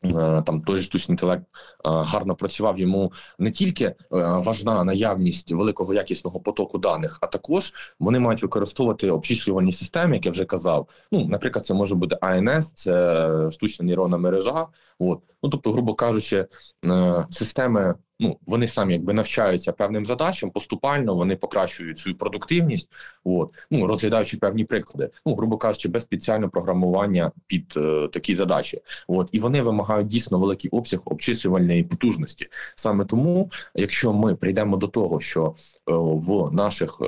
[0.05, 1.47] е, там той штучний інтелект е,
[1.85, 8.19] гарно працював, йому не тільки е, важна наявність великого якісного потоку даних, а також вони
[8.19, 10.89] мають використовувати обчислювальні системи, як я вже казав.
[11.13, 14.67] Ну, наприклад, це може бути АНС, це штучна нейронна мережа.
[14.99, 16.47] От ну тобто, грубо кажучи,
[16.87, 17.95] е, системи.
[18.21, 22.89] Ну, вони самі якби навчаються певним задачам, поступально вони покращують свою продуктивність,
[23.25, 28.81] от ну розглядаючи певні приклади, ну грубо кажучи, без спеціального програмування під е, такі задачі.
[29.09, 32.49] От і вони вимагають дійсно великий обсяг обчислювальної потужності.
[32.77, 35.55] Саме тому, якщо ми прийдемо до того, що
[35.89, 37.05] е, в наших е,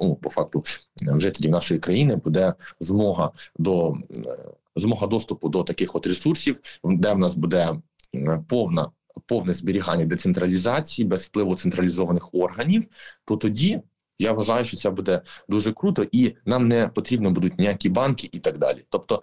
[0.00, 0.64] ну по факту
[1.16, 4.36] жителів нашої країни буде змога до е,
[4.76, 7.80] змога доступу до таких от ресурсів, де в нас буде
[8.48, 8.90] повна
[9.26, 12.84] повне зберігання децентралізації без впливу централізованих органів,
[13.24, 13.80] то тоді
[14.18, 18.38] я вважаю, що це буде дуже круто, і нам не потрібно будуть ніякі банки і
[18.38, 18.84] так далі.
[18.88, 19.22] Тобто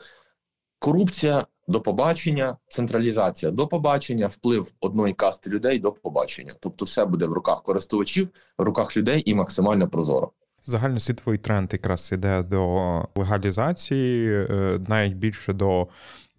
[0.80, 6.56] корупція до побачення, централізація до побачення, вплив одної касти людей до побачення.
[6.60, 10.32] Тобто, все буде в руках користувачів, в руках людей і максимально прозоро.
[10.64, 15.88] Загальносвітовий тренд якраз іде до легалізації, е, навіть більше до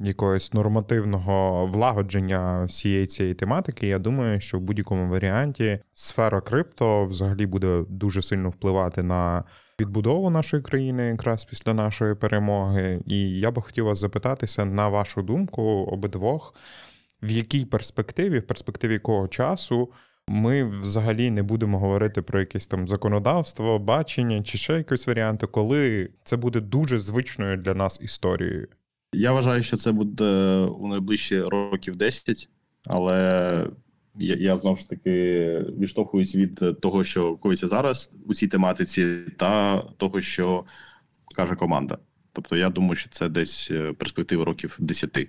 [0.01, 3.87] якогось нормативного влагодження всієї цієї тематики.
[3.87, 9.45] Я думаю, що в будь-якому варіанті сфера крипто взагалі буде дуже сильно впливати на
[9.81, 13.01] відбудову нашої країни якраз після нашої перемоги.
[13.07, 16.55] І я би хотів вас запитатися на вашу думку обидвох,
[17.23, 19.93] в якій перспективі, в перспективі якого часу.
[20.33, 26.11] Ми взагалі не будемо говорити про якесь там законодавство, бачення чи ще якісь варіанти, коли
[26.22, 28.68] це буде дуже звичною для нас історією.
[29.12, 32.49] Я вважаю, що це буде у найближчі років 10,
[32.87, 33.66] але
[34.14, 35.11] я, я знову ж таки
[35.78, 40.64] відштовхуюсь від того, що коїться зараз у цій тематиці, та того, що
[41.37, 41.99] каже команда.
[42.33, 45.16] Тобто, я думаю, що це десь е, перспектива років 10.
[45.16, 45.28] Е,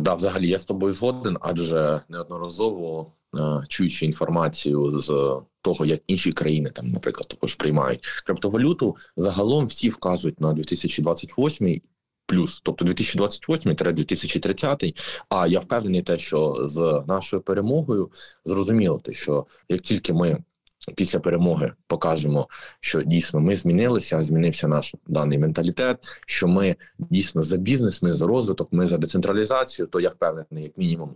[0.00, 3.21] да, взагалі я з тобою згоден, адже неодноразово е,
[3.68, 10.40] чуючи інформацію з того, як інші країни там, наприклад, також приймають криптовалюту, загалом всі вказують
[10.40, 11.80] на 2028
[12.26, 14.96] плюс, тобто 2028-2030.
[15.28, 18.10] А я впевнений, те, що з нашою перемогою
[18.44, 20.38] зрозуміло, те, що як тільки ми
[20.96, 22.48] після перемоги покажемо,
[22.80, 25.98] що дійсно ми змінилися, змінився наш даний менталітет.
[26.26, 29.86] Що ми дійсно за бізнес, ми за розвиток, ми за децентралізацію.
[29.86, 31.14] То я впевнений, як мінімум,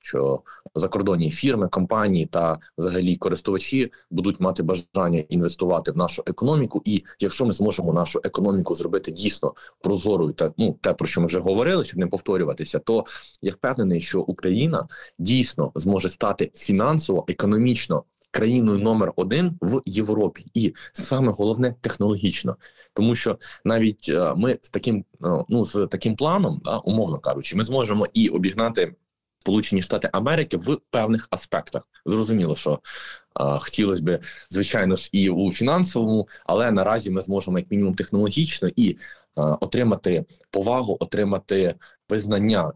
[0.00, 0.40] що
[0.74, 6.82] закордонні фірми, компанії та взагалі користувачі будуть мати бажання інвестувати в нашу економіку.
[6.84, 11.26] І якщо ми зможемо нашу економіку зробити дійсно прозорою, та ну те про що ми
[11.26, 13.04] вже говорили, щоб не повторюватися, то
[13.42, 18.04] я впевнений, що Україна дійсно зможе стати фінансово, економічно
[18.36, 22.56] країною номер один в Європі, і саме головне технологічно,
[22.92, 27.56] тому що навіть е, ми з таким е, ну з таким планом, да, умовно кажучи,
[27.56, 28.94] ми зможемо і обігнати
[29.40, 31.88] Сполучені Штати Америки в певних аспектах.
[32.06, 32.78] Зрозуміло, що е,
[33.58, 34.18] хотілося б,
[34.50, 38.96] звичайно ж, і у фінансовому, але наразі ми зможемо як мінімум технологічно і е,
[39.36, 41.74] отримати повагу, отримати
[42.08, 42.72] визнання.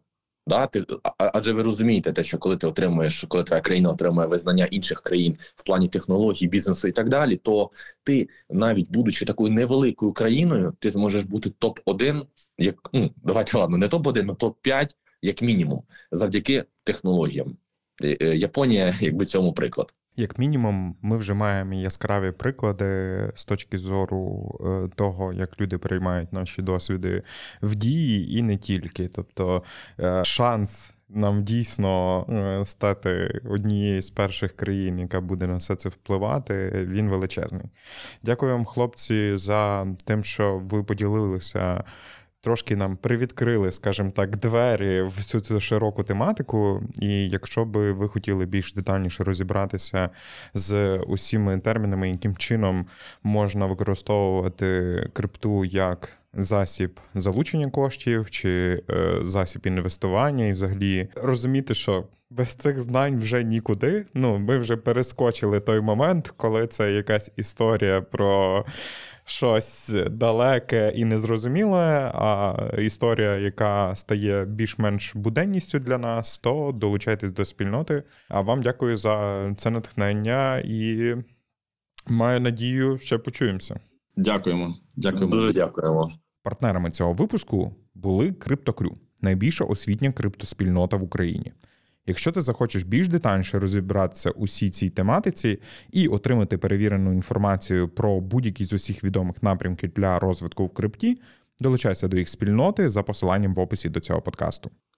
[0.50, 0.84] Да, ти
[1.18, 5.36] адже ви розумієте, те, що коли ти отримуєш, коли твоя країна отримує визнання інших країн
[5.56, 7.70] в плані технологій, бізнесу і так далі, то
[8.02, 12.22] ти, навіть будучи такою невеликою країною, ти зможеш бути топ 1
[12.58, 15.82] як ну давайте ладно, не топ 1 а топ 5 як мінімум,
[16.12, 17.56] завдяки технологіям.
[18.02, 19.94] Е, е, Японія, якби цьому приклад.
[20.20, 26.32] Як мінімум, ми вже маємо яскраві приклади з точки зору е, того, як люди приймають
[26.32, 27.22] наші досвіди
[27.62, 29.08] в дії, і не тільки.
[29.08, 29.62] Тобто
[30.00, 35.88] е, шанс нам дійсно е, стати однією з перших країн, яка буде на все це
[35.88, 37.66] впливати, він величезний.
[38.22, 41.84] Дякую вам, хлопці, за тим, що ви поділилися.
[42.42, 46.82] Трошки нам привідкрили, скажімо так, двері в цю цю широку тематику.
[47.00, 50.10] І якщо би ви хотіли більш детальніше розібратися
[50.54, 52.86] з усіми термінами, яким чином
[53.22, 62.04] можна використовувати крипту як засіб залучення коштів чи е, засіб інвестування, і взагалі розуміти, що
[62.30, 64.06] без цих знань вже нікуди.
[64.14, 68.64] Ну, ми вже перескочили той момент, коли це якась історія про
[69.24, 77.44] щось далеке і незрозуміле, а історія, яка стає більш-менш буденністю для нас, то долучайтесь до
[77.44, 78.02] спільноти.
[78.28, 81.14] А вам дякую за це натхнення і
[82.06, 83.80] маю надію, ще почуємося.
[84.16, 84.74] Дякуємо.
[84.96, 85.36] Дякуємо.
[85.36, 86.08] Дуже дякуємо.
[86.42, 88.92] Партнерами цього випуску були CryptoCrew,
[89.22, 91.52] найбільша освітня криптоспільнота в Україні.
[92.06, 95.58] Якщо ти захочеш більш детальніше розібратися усій цій тематиці
[95.92, 101.16] і отримати перевірену інформацію про будь-які з усіх відомих напрямків для розвитку в крипті,
[101.60, 104.70] долучайся до їх спільноти за посиланням в описі до цього подкасту.